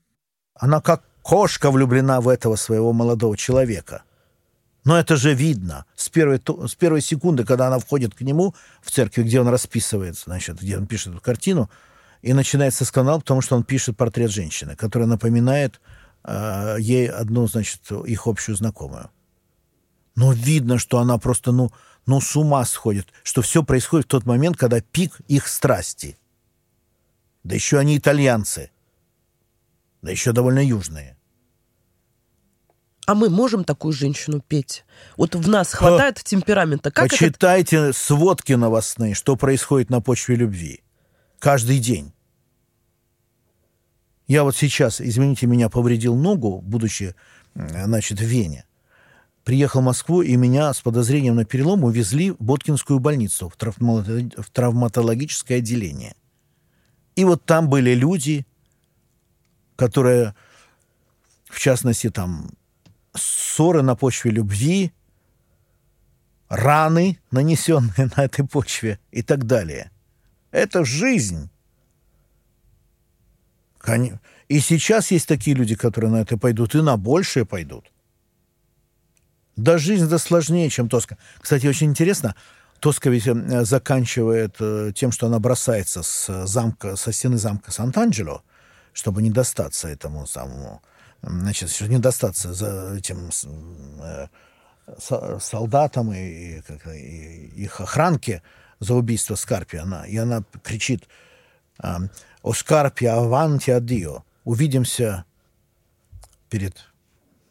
Она 0.59 0.81
как 0.81 1.03
кошка 1.21 1.71
влюблена 1.71 2.21
в 2.21 2.29
этого 2.29 2.55
своего 2.55 2.93
молодого 2.93 3.37
человека. 3.37 4.03
Но 4.85 4.97
это 4.97 5.17
же 5.17 5.33
видно 5.33 5.85
с 5.95 6.07
первой, 6.07 6.41
с 6.67 6.75
первой 6.75 7.01
секунды, 7.01 7.43
когда 7.43 7.67
она 7.67 7.79
входит 7.79 8.15
к 8.15 8.21
нему 8.21 8.55
в 8.81 8.89
церкви, 8.89 9.23
где 9.23 9.41
он 9.41 9.49
расписывается, 9.49 10.23
значит, 10.27 10.61
где 10.61 10.77
он 10.77 10.87
пишет 10.87 11.13
эту 11.13 11.21
картину, 11.21 11.69
и 12.21 12.33
начинается 12.33 12.85
скандал, 12.85 13.19
потому 13.19 13.41
что 13.41 13.57
он 13.57 13.63
пишет 13.63 13.97
портрет 13.97 14.31
женщины, 14.31 14.75
которая 14.75 15.07
напоминает 15.07 15.81
э, 16.23 16.77
ей 16.79 17.09
одну, 17.09 17.47
значит, 17.47 17.81
их 18.05 18.25
общую 18.25 18.55
знакомую. 18.55 19.09
Но 20.15 20.31
видно, 20.31 20.79
что 20.79 20.99
она 20.99 21.17
просто, 21.17 21.51
ну, 21.51 21.71
ну, 22.05 22.21
с 22.21 22.35
ума 22.37 22.63
сходит, 22.63 23.07
что 23.23 23.41
все 23.41 23.63
происходит 23.63 24.05
в 24.05 24.09
тот 24.09 24.25
момент, 24.25 24.55
когда 24.55 24.79
пик 24.79 25.19
их 25.27 25.47
страсти. 25.49 26.17
Да 27.43 27.53
еще 27.53 27.77
они 27.77 27.97
итальянцы– 27.97 28.71
да 30.07 30.11
еще 30.11 30.31
довольно 30.31 30.65
южные. 30.65 31.17
А 33.05 33.13
мы 33.13 33.29
можем 33.29 33.65
такую 33.65 33.91
женщину 33.91 34.41
петь? 34.41 34.85
Вот 35.17 35.35
в 35.35 35.49
нас 35.49 35.73
хватает 35.73 36.17
Ха. 36.17 36.23
темперамента. 36.23 36.91
Как 36.91 37.09
Почитайте 37.09 37.75
это... 37.75 37.93
сводки 37.93 38.53
новостные, 38.53 39.15
что 39.15 39.35
происходит 39.35 39.89
на 39.89 39.99
почве 39.99 40.35
любви. 40.35 40.81
Каждый 41.39 41.79
день. 41.79 42.13
Я 44.27 44.43
вот 44.43 44.55
сейчас, 44.55 45.01
извините 45.01 45.45
меня, 45.45 45.67
повредил 45.67 46.15
ногу, 46.15 46.61
будучи, 46.61 47.15
значит, 47.53 48.19
в 48.19 48.23
Вене. 48.23 48.65
Приехал 49.43 49.81
в 49.81 49.85
Москву, 49.85 50.21
и 50.21 50.37
меня 50.37 50.73
с 50.73 50.79
подозрением 50.79 51.35
на 51.35 51.43
перелом 51.43 51.83
увезли 51.83 52.31
в 52.31 52.37
Боткинскую 52.39 52.99
больницу, 52.99 53.49
в, 53.49 53.57
травматологическое 53.57 55.57
отделение. 55.57 56.15
И 57.15 57.25
вот 57.25 57.45
там 57.45 57.69
были 57.69 57.93
люди, 57.93 58.45
которая, 59.77 60.35
в 61.45 61.59
частности, 61.59 62.09
там, 62.09 62.49
ссоры 63.13 63.81
на 63.81 63.95
почве 63.95 64.31
любви, 64.31 64.91
раны, 66.49 67.19
нанесенные 67.31 68.09
на 68.17 68.25
этой 68.25 68.45
почве 68.45 68.99
и 69.11 69.21
так 69.21 69.45
далее. 69.45 69.91
Это 70.51 70.83
жизнь. 70.83 71.49
И 74.49 74.59
сейчас 74.59 75.11
есть 75.11 75.27
такие 75.27 75.55
люди, 75.55 75.75
которые 75.75 76.11
на 76.11 76.17
это 76.17 76.37
пойдут, 76.37 76.75
и 76.75 76.81
на 76.81 76.97
большее 76.97 77.45
пойдут. 77.45 77.91
Да 79.55 79.77
жизнь 79.77 80.07
да 80.07 80.17
сложнее, 80.17 80.69
чем 80.69 80.89
Тоска. 80.89 81.17
Кстати, 81.39 81.67
очень 81.67 81.87
интересно, 81.87 82.35
Тоска 82.79 83.09
ведь 83.09 83.27
э, 83.27 83.65
заканчивает 83.65 84.55
э, 84.59 84.91
тем, 84.93 85.11
что 85.11 85.27
она 85.27 85.39
бросается 85.39 86.03
с 86.03 86.45
замка, 86.45 86.95
со 86.95 87.11
стены 87.11 87.37
замка 87.37 87.71
Сант-Анджело, 87.71 88.43
чтобы 88.97 89.21
не 89.21 89.29
достаться 89.29 89.87
этому 89.87 90.25
самому, 90.25 90.81
значит, 91.21 91.69
чтобы 91.69 91.91
не 91.91 91.99
достаться 91.99 92.51
за 92.51 92.95
этим 92.95 93.29
э, 94.01 94.27
солдатам 95.39 96.11
и, 96.11 96.61
как, 96.61 96.87
и 96.87 97.45
их 97.55 97.79
охранке 97.79 98.41
за 98.79 98.95
убийство 98.95 99.35
Скарпи. 99.35 99.77
Она, 99.77 100.07
и 100.07 100.17
она 100.17 100.43
кричит 100.63 101.07
«О 101.77 102.53
Скарпи, 102.53 103.05
аванти 103.05 103.69
адио!» 103.69 104.23
Увидимся 104.45 105.25
перед, 106.49 106.75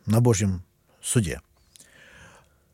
на 0.05 0.21
Божьем 0.21 0.65
суде. 1.01 1.41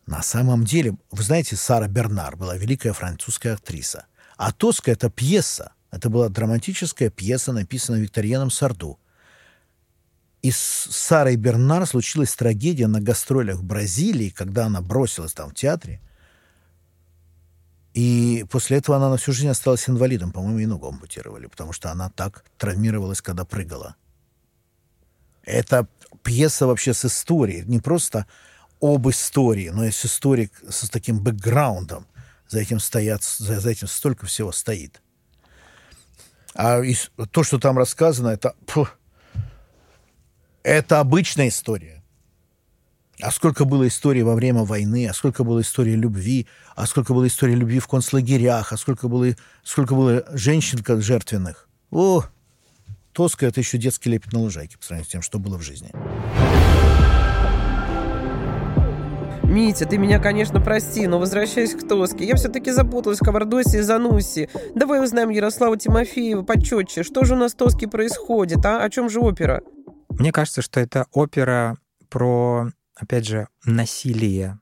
На 0.06 0.22
самом 0.22 0.64
деле, 0.64 0.96
вы 1.10 1.22
знаете, 1.22 1.56
Сара 1.56 1.88
Бернар 1.88 2.36
была 2.36 2.56
великая 2.56 2.94
французская 2.94 3.52
актриса. 3.52 4.06
А 4.38 4.50
«Тоска»— 4.50 4.90
это 4.92 5.10
пьеса. 5.10 5.72
Это 5.92 6.08
была 6.08 6.30
драматическая 6.30 7.10
пьеса, 7.10 7.52
написанная 7.52 8.00
Викторианом 8.00 8.50
Сарду. 8.50 8.98
И 10.40 10.50
с 10.50 10.56
Сарой 10.58 11.36
Бернар 11.36 11.86
случилась 11.86 12.34
трагедия 12.34 12.88
на 12.88 13.00
гастролях 13.00 13.58
в 13.58 13.62
Бразилии, 13.62 14.30
когда 14.30 14.66
она 14.66 14.80
бросилась 14.80 15.34
там 15.34 15.50
в 15.50 15.54
театре. 15.54 16.00
И 17.92 18.46
после 18.50 18.78
этого 18.78 18.96
она 18.96 19.10
на 19.10 19.18
всю 19.18 19.32
жизнь 19.32 19.50
осталась 19.50 19.88
инвалидом. 19.88 20.32
По-моему, 20.32 20.58
и 20.58 20.66
ногу 20.66 20.88
ампутировали, 20.88 21.46
потому 21.46 21.74
что 21.74 21.92
она 21.92 22.08
так 22.08 22.44
травмировалась, 22.56 23.20
когда 23.20 23.44
прыгала. 23.44 23.94
Это 25.44 25.86
пьеса 26.22 26.66
вообще 26.66 26.94
с 26.94 27.04
историей. 27.04 27.64
Не 27.66 27.80
просто 27.80 28.26
об 28.80 29.08
истории, 29.10 29.68
но 29.68 29.84
и 29.84 29.90
с 29.90 30.06
историей, 30.06 30.50
с 30.68 30.88
таким 30.88 31.20
бэкграундом. 31.20 32.06
За 32.48 32.60
этим 32.60 32.80
стоят, 32.80 33.22
за, 33.22 33.60
за 33.60 33.70
этим 33.70 33.88
столько 33.88 34.24
всего 34.24 34.52
стоит. 34.52 35.01
А 36.54 36.82
то, 37.30 37.42
что 37.42 37.58
там 37.58 37.78
рассказано, 37.78 38.28
это, 38.28 38.54
это 40.62 41.00
обычная 41.00 41.48
история. 41.48 42.02
А 43.20 43.30
сколько 43.30 43.64
было 43.64 43.86
историй 43.86 44.22
во 44.22 44.34
время 44.34 44.64
войны, 44.64 45.06
а 45.06 45.14
сколько 45.14 45.44
было 45.44 45.60
историй 45.60 45.94
любви, 45.94 46.46
а 46.74 46.86
сколько 46.86 47.14
было 47.14 47.26
историй 47.26 47.54
любви 47.54 47.78
в 47.78 47.86
концлагерях, 47.86 48.72
а 48.72 48.76
сколько 48.76 49.08
было, 49.08 49.36
сколько 49.62 49.94
было 49.94 50.24
женщин 50.32 50.82
жертвенных. 51.00 51.68
О, 51.90 52.24
Тоска— 53.12 53.46
это 53.48 53.60
еще 53.60 53.78
детский 53.78 54.10
лепет 54.10 54.32
на 54.32 54.40
лужайке 54.40 54.78
по 54.78 54.84
сравнению 54.84 55.08
с 55.08 55.12
тем, 55.12 55.22
что 55.22 55.38
было 55.38 55.58
в 55.58 55.62
жизни. 55.62 55.92
Митя, 59.52 59.84
ты 59.84 59.98
меня, 59.98 60.18
конечно, 60.18 60.62
прости, 60.62 61.06
но 61.06 61.18
возвращаясь 61.18 61.74
к 61.74 61.86
Тоске, 61.86 62.24
я 62.24 62.36
все-таки 62.36 62.70
запуталась 62.70 63.18
в 63.18 63.22
Кавардосе 63.22 63.80
и 63.80 63.82
Зануси. 63.82 64.48
Давай 64.74 65.04
узнаем 65.04 65.28
Ярослава 65.28 65.76
Тимофеева 65.76 66.40
почетче. 66.40 67.02
Что 67.02 67.24
же 67.24 67.34
у 67.34 67.36
нас 67.36 67.52
в 67.52 67.58
Тоске 67.58 67.86
происходит, 67.86 68.64
а? 68.64 68.82
О 68.82 68.88
чем 68.88 69.10
же 69.10 69.20
опера? 69.20 69.60
Мне 70.08 70.32
кажется, 70.32 70.62
что 70.62 70.80
это 70.80 71.04
опера 71.12 71.76
про, 72.08 72.70
опять 72.94 73.26
же, 73.26 73.46
насилие. 73.66 74.58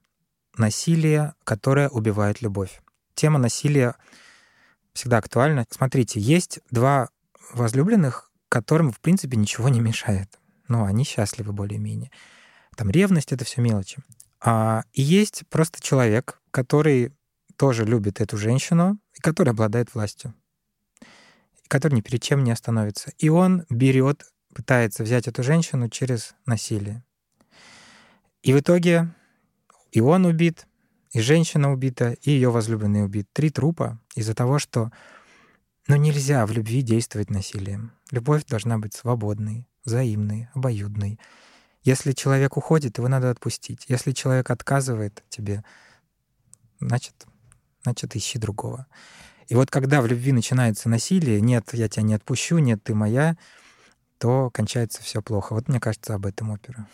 Насилие, 0.57 1.35
которое 1.45 1.89
убивает 1.89 2.43
любовь. 2.43 2.83
Тема 3.15 3.39
насилия 3.39 3.95
всегда 4.93 5.19
актуальна. 5.19 5.67
Смотрите, 5.71 6.19
есть 6.19 6.59
два 6.73 7.11
возлюбленных, 7.55 8.33
которым, 8.49 8.91
в 8.91 8.99
принципе, 8.99 9.37
ничего 9.37 9.69
не 9.69 9.79
мешает. 9.79 10.41
Ну, 10.67 10.85
они 10.85 11.05
счастливы 11.05 11.53
более-менее. 11.53 12.11
Там 12.77 12.91
ревность— 12.91 13.31
это 13.33 13.45
все 13.45 13.61
мелочи. 13.61 14.03
А, 14.41 14.85
и 14.93 15.03
есть 15.03 15.45
просто 15.49 15.83
человек, 15.83 16.41
который 16.51 17.13
тоже 17.57 17.85
любит 17.85 18.21
эту 18.21 18.37
женщину, 18.37 18.99
и 19.15 19.21
который 19.21 19.51
обладает 19.51 19.95
властью, 19.95 20.35
и 21.01 21.69
который 21.69 21.95
ни 21.95 22.01
перед 22.01 22.23
чем 22.23 22.43
не 22.43 22.51
остановится. 22.51 23.13
И 23.19 23.29
он 23.29 23.67
берет, 23.69 24.33
пытается 24.55 25.03
взять 25.03 25.29
эту 25.29 25.43
женщину 25.43 25.89
через 25.89 26.35
насилие. 26.47 27.05
И 28.43 28.55
в 28.55 28.61
итоге 28.61 29.15
и 29.93 30.01
он 30.01 30.25
убит, 30.25 30.67
и 31.13 31.21
женщина 31.21 31.73
убита, 31.73 32.13
и 32.23 32.31
ее 32.31 32.51
возлюбленный 32.51 33.05
убит. 33.05 33.29
Три 33.33 33.51
трупа 33.51 33.99
из-за 34.15 34.35
того, 34.35 34.59
что 34.59 34.91
ну, 35.89 35.97
нельзя 35.97 36.47
в 36.47 36.53
любви 36.53 36.83
действовать 36.83 37.31
насилием. 37.31 37.93
Любовь 38.11 38.45
должна 38.47 38.79
быть 38.79 38.95
свободной, 38.95 39.67
взаимной, 39.85 40.49
обоюдной. 40.55 41.19
Если 41.83 42.13
человек 42.13 42.59
уходит, 42.59 42.99
его 42.99 43.09
надо 43.09 43.31
отпустить. 43.31 43.87
Если 43.89 44.13
человек 44.13 44.51
отказывает 44.51 45.25
тебе, 45.31 45.65
значит, 46.79 47.15
значит, 47.83 48.15
ищи 48.15 48.39
другого. 48.39 48.87
И 49.49 49.55
вот 49.55 49.71
когда 49.71 50.03
в 50.03 50.07
любви 50.07 50.33
начинается 50.33 50.91
насилие, 50.91 51.41
нет, 51.41 51.71
я 51.73 51.89
тебя 51.89 52.03
не 52.03 52.15
отпущу, 52.15 52.59
нет, 52.59 52.83
ты 52.83 52.95
моя, 52.95 53.37
то 54.19 54.51
кончается 54.51 55.03
все 55.03 55.23
плохо. 55.23 55.55
Вот 55.55 55.69
мне 55.69 55.81
кажется, 55.81 56.15
об 56.15 56.27
этом 56.27 56.51
опера. 56.51 56.87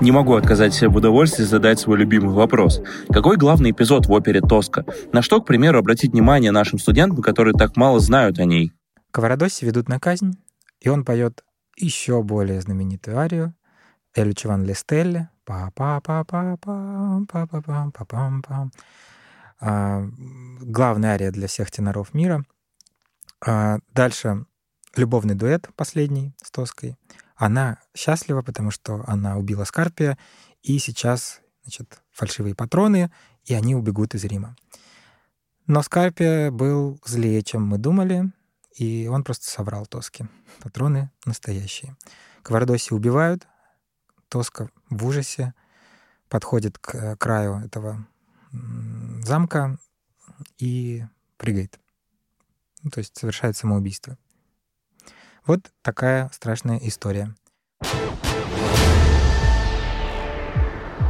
Не 0.00 0.10
могу 0.10 0.34
отказать 0.34 0.74
себе 0.74 0.88
в 0.88 0.96
удовольствии 0.96 1.44
задать 1.44 1.78
свой 1.78 1.96
любимый 1.96 2.34
вопрос. 2.34 2.82
Какой 3.08 3.36
главный 3.36 3.70
эпизод 3.70 4.06
в 4.06 4.12
опере 4.12 4.40
«Тоска»? 4.40 4.84
На 5.12 5.22
что, 5.22 5.40
к 5.40 5.46
примеру, 5.46 5.78
обратить 5.78 6.10
внимание 6.10 6.50
нашим 6.50 6.80
студентам, 6.80 7.22
которые 7.22 7.54
так 7.54 7.76
мало 7.76 8.00
знают 8.00 8.38
о 8.40 8.44
ней? 8.44 8.72
Каварадоси 9.14 9.64
ведут 9.64 9.88
на 9.88 10.00
казнь, 10.00 10.32
и 10.80 10.88
он 10.88 11.04
поет 11.04 11.44
еще 11.76 12.24
более 12.24 12.60
знаменитую 12.60 13.16
арию 13.16 13.54
«Эль 14.12 14.34
Чуван 14.34 14.64
Лестелле», 14.64 15.30
па 15.44 15.70
па 15.76 16.00
па 16.00 16.24
па 16.24 16.56
па 16.60 17.22
па 17.28 17.46
па 17.46 17.62
па 17.62 17.90
па 17.94 18.04
пам 18.04 18.42
пам 18.42 18.72
Главная 20.60 21.12
ария 21.12 21.30
для 21.30 21.46
всех 21.46 21.70
теноров 21.70 22.12
мира. 22.12 22.44
А, 23.40 23.78
дальше 23.92 24.46
любовный 24.96 25.36
дуэт 25.36 25.68
последний 25.76 26.34
с 26.42 26.50
Тоской. 26.50 26.96
Она 27.36 27.78
счастлива, 27.94 28.42
потому 28.42 28.72
что 28.72 29.04
она 29.06 29.36
убила 29.36 29.62
Скарпия, 29.62 30.18
и 30.64 30.80
сейчас 30.80 31.40
значит, 31.62 32.02
фальшивые 32.10 32.56
патроны, 32.56 33.12
и 33.44 33.54
они 33.54 33.76
убегут 33.76 34.16
из 34.16 34.24
Рима. 34.24 34.56
Но 35.68 35.82
Скарпия 35.82 36.50
был 36.50 37.00
злее, 37.04 37.42
чем 37.42 37.64
мы 37.64 37.78
думали, 37.78 38.32
и 38.74 39.08
он 39.08 39.24
просто 39.24 39.48
соврал 39.50 39.86
Тоске. 39.86 40.28
Патроны 40.60 41.10
настоящие. 41.24 41.96
Квардоси 42.42 42.92
убивают, 42.92 43.46
Тоска 44.28 44.68
в 44.90 45.06
ужасе 45.06 45.54
подходит 46.28 46.78
к 46.78 46.94
э, 46.94 47.16
краю 47.16 47.62
этого 47.64 48.06
замка 49.22 49.78
и 50.58 51.04
прыгает. 51.36 51.78
Ну, 52.82 52.90
то 52.90 52.98
есть 52.98 53.16
совершает 53.16 53.56
самоубийство. 53.56 54.18
Вот 55.46 55.72
такая 55.82 56.30
страшная 56.32 56.78
история. 56.78 57.34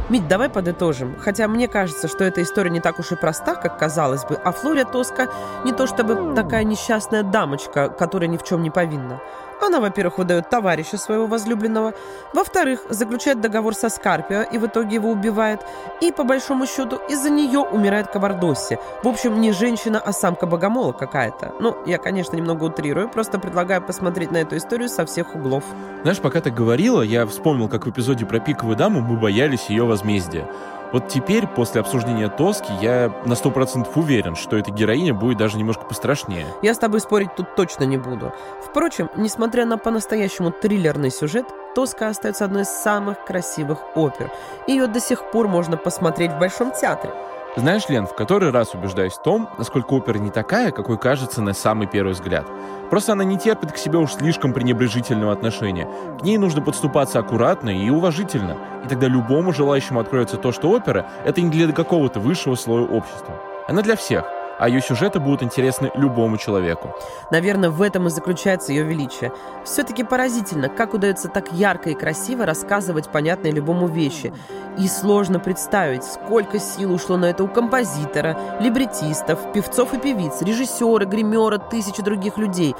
Мить, 0.07 0.27
давай 0.27 0.49
подытожим. 0.49 1.15
Хотя 1.19 1.47
мне 1.47 1.67
кажется, 1.67 2.07
что 2.07 2.23
эта 2.23 2.43
история 2.43 2.69
не 2.69 2.79
так 2.79 2.99
уж 2.99 3.11
и 3.11 3.15
проста, 3.15 3.55
как 3.55 3.79
казалось 3.79 4.23
бы, 4.23 4.35
а 4.35 4.51
Флория 4.51 4.85
Тоска 4.85 5.29
не 5.63 5.73
то 5.73 5.87
чтобы 5.87 6.35
такая 6.35 6.63
несчастная 6.63 7.23
дамочка, 7.23 7.89
которая 7.89 8.29
ни 8.29 8.37
в 8.37 8.43
чем 8.43 8.61
не 8.61 8.69
повинна. 8.69 9.19
Она, 9.61 9.79
во-первых, 9.79 10.17
выдает 10.17 10.49
товарища 10.49 10.97
своего 10.97 11.27
возлюбленного, 11.27 11.93
во-вторых, 12.33 12.81
заключает 12.89 13.41
договор 13.41 13.73
со 13.75 13.89
Скарпио 13.89 14.43
и 14.43 14.57
в 14.57 14.65
итоге 14.67 14.95
его 14.95 15.09
убивает, 15.09 15.61
и, 16.01 16.11
по 16.11 16.23
большому 16.23 16.65
счету, 16.65 16.99
из-за 17.09 17.29
нее 17.29 17.59
умирает 17.59 18.07
Кабардосси. 18.07 18.79
В 19.03 19.07
общем, 19.07 19.39
не 19.39 19.51
женщина, 19.51 20.01
а 20.03 20.11
самка 20.11 20.45
богомола 20.45 20.91
какая-то. 20.91 21.53
Ну, 21.59 21.77
я, 21.85 21.97
конечно, 21.97 22.35
немного 22.35 22.65
утрирую, 22.65 23.09
просто 23.09 23.39
предлагаю 23.39 23.81
посмотреть 23.81 24.31
на 24.31 24.37
эту 24.37 24.57
историю 24.57 24.89
со 24.89 25.05
всех 25.05 25.35
углов. 25.35 25.63
Знаешь, 26.01 26.19
пока 26.19 26.41
ты 26.41 26.51
говорила, 26.51 27.01
я 27.01 27.25
вспомнил, 27.25 27.69
как 27.69 27.85
в 27.85 27.89
эпизоде 27.89 28.25
про 28.25 28.39
пиковую 28.39 28.75
даму 28.75 29.01
мы 29.01 29.17
боялись 29.17 29.69
ее 29.69 29.85
возмездия. 29.85 30.47
Вот 30.91 31.07
теперь, 31.07 31.47
после 31.47 31.81
обсуждения 31.81 32.29
Тоски, 32.29 32.71
я 32.81 33.13
на 33.25 33.35
сто 33.35 33.51
процентов 33.51 33.97
уверен, 33.97 34.35
что 34.35 34.57
эта 34.57 34.71
героиня 34.71 35.13
будет 35.13 35.37
даже 35.37 35.57
немножко 35.57 35.83
пострашнее. 35.83 36.47
Я 36.61 36.73
с 36.73 36.77
тобой 36.77 36.99
спорить 36.99 37.35
тут 37.35 37.55
точно 37.55 37.83
не 37.83 37.97
буду. 37.97 38.33
Впрочем, 38.63 39.09
несмотря 39.15 39.65
на 39.65 39.77
по-настоящему 39.77 40.51
триллерный 40.51 41.11
сюжет, 41.11 41.45
Тоска 41.75 42.07
остается 42.07 42.45
одной 42.45 42.61
из 42.61 42.69
самых 42.69 43.25
красивых 43.25 43.79
опер. 43.95 44.31
Ее 44.67 44.87
до 44.87 44.99
сих 45.01 45.29
пор 45.31 45.47
можно 45.47 45.75
посмотреть 45.75 46.31
в 46.31 46.39
Большом 46.39 46.71
театре. 46.71 47.13
Знаешь, 47.55 47.87
Лен, 47.87 48.05
в 48.05 48.13
который 48.13 48.51
раз 48.51 48.73
убеждаюсь 48.73 49.13
в 49.13 49.21
том, 49.21 49.49
насколько 49.57 49.93
опера 49.93 50.17
не 50.17 50.29
такая, 50.29 50.71
какой 50.71 50.97
кажется 50.97 51.41
на 51.41 51.53
самый 51.53 51.87
первый 51.87 52.11
взгляд. 52.11 52.45
Просто 52.89 53.13
она 53.13 53.23
не 53.23 53.37
терпит 53.37 53.71
к 53.71 53.77
себе 53.77 53.97
уж 53.97 54.13
слишком 54.13 54.51
пренебрежительного 54.51 55.31
отношения. 55.31 55.87
К 56.19 56.23
ней 56.23 56.37
нужно 56.37 56.61
подступаться 56.61 57.19
аккуратно 57.19 57.69
и 57.69 57.89
уважительно. 57.89 58.57
И 58.83 58.89
тогда 58.89 59.07
любому 59.07 59.53
желающему 59.53 60.01
откроется 60.01 60.35
то, 60.35 60.51
что 60.51 60.69
опера— 60.69 61.09
это 61.25 61.41
не 61.41 61.49
для 61.49 61.71
какого-то 61.71 62.19
высшего 62.19 62.55
слоя 62.55 62.83
общества. 62.83 63.39
Она 63.69 63.81
для 63.81 63.95
всех— 63.95 64.25
а 64.59 64.69
ее 64.69 64.81
сюжеты 64.81 65.19
будут 65.19 65.43
интересны 65.43 65.91
любому 65.95 66.37
человеку. 66.37 66.95
Наверное, 67.31 67.69
в 67.69 67.81
этом 67.81 68.07
и 68.07 68.09
заключается 68.09 68.71
ее 68.71 68.83
величие. 68.83 69.31
Все-таки 69.63 70.03
поразительно, 70.03 70.69
как 70.69 70.93
удается 70.93 71.27
так 71.27 71.51
ярко 71.51 71.89
и 71.89 71.95
красиво 71.95 72.45
рассказывать 72.45 73.09
понятные 73.09 73.51
любому 73.51 73.87
вещи. 73.87 74.33
И 74.77 74.87
сложно 74.87 75.39
представить, 75.39 76.03
сколько 76.03 76.59
сил 76.59 76.93
ушло 76.93 77.17
на 77.17 77.25
это 77.25 77.43
у 77.43 77.47
композитора, 77.47 78.37
либретистов, 78.59 79.53
певцов 79.53 79.93
и 79.93 79.97
певиц, 79.97 80.41
режиссера, 80.41 81.05
гримера, 81.05 81.57
тысячи 81.57 82.01
других 82.01 82.37
людей. 82.37 82.75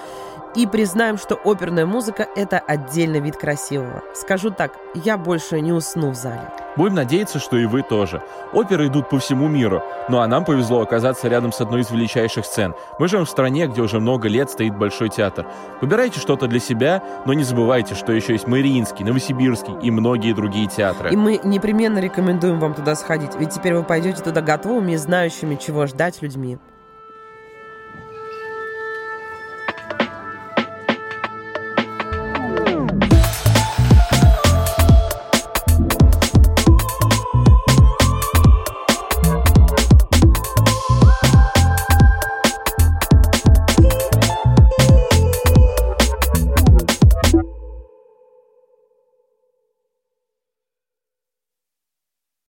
И 0.56 0.66
признаем, 0.66 1.18
что 1.18 1.40
оперная 1.44 1.86
музыка– 1.86 2.28
это 2.36 2.60
отдельный 2.60 3.20
вид 3.20 3.38
красивого. 3.38 4.04
Скажу 4.14 4.52
так, 4.52 4.74
я 4.94 5.18
больше 5.18 5.60
не 5.62 5.72
усну 5.72 6.12
в 6.12 6.16
зале. 6.16 6.50
Будем 6.76 6.96
надеяться, 6.96 7.40
что 7.40 7.58
и 7.58 7.66
вы 7.66 7.84
тоже. 7.84 8.22
Оперы 8.54 8.88
идут 8.88 9.10
по 9.10 9.20
всему 9.20 9.48
миру, 9.48 9.82
ну 10.10 10.20
а 10.20 10.28
нам 10.28 10.44
повезло 10.44 10.82
оказаться 10.82 11.28
рядом 11.28 11.52
с 11.52 11.62
одной 11.62 11.82
из 11.82 11.92
величайших 11.92 12.46
сцен. 12.46 12.74
Мы 13.00 13.08
живем 13.08 13.26
в 13.26 13.30
стране, 13.30 13.68
где 13.68 13.82
уже 13.82 14.00
много 14.00 14.28
лет 14.28 14.50
стоит 14.50 14.76
Большой 14.78 15.10
театр. 15.10 15.46
Выбирайте 15.82 16.20
что-то 16.20 16.48
для 16.48 16.60
себя, 16.60 17.02
но 17.26 17.34
не 17.34 17.44
забывайте, 17.44 17.96
что 17.96 18.12
еще 18.12 18.34
есть 18.34 18.48
Мариинский, 18.48 19.06
Новосибирский 19.06 19.76
и 19.82 19.90
многие 19.90 20.34
другие 20.34 20.68
театры. 20.68 21.12
И 21.12 21.16
мы 21.16 21.40
непременно 21.44 22.00
рекомендуем 22.00 22.60
вам 22.60 22.74
туда 22.74 22.96
сходить, 22.96 23.36
ведь 23.38 23.52
теперь 23.52 23.74
вы 23.74 23.84
пойдете 23.84 24.22
туда 24.22 24.42
готовыми 24.42 24.94
и 24.94 24.98
знающими, 24.98 25.56
чего 25.56 25.88
ждать 25.88 26.22
людьми. 26.22 26.58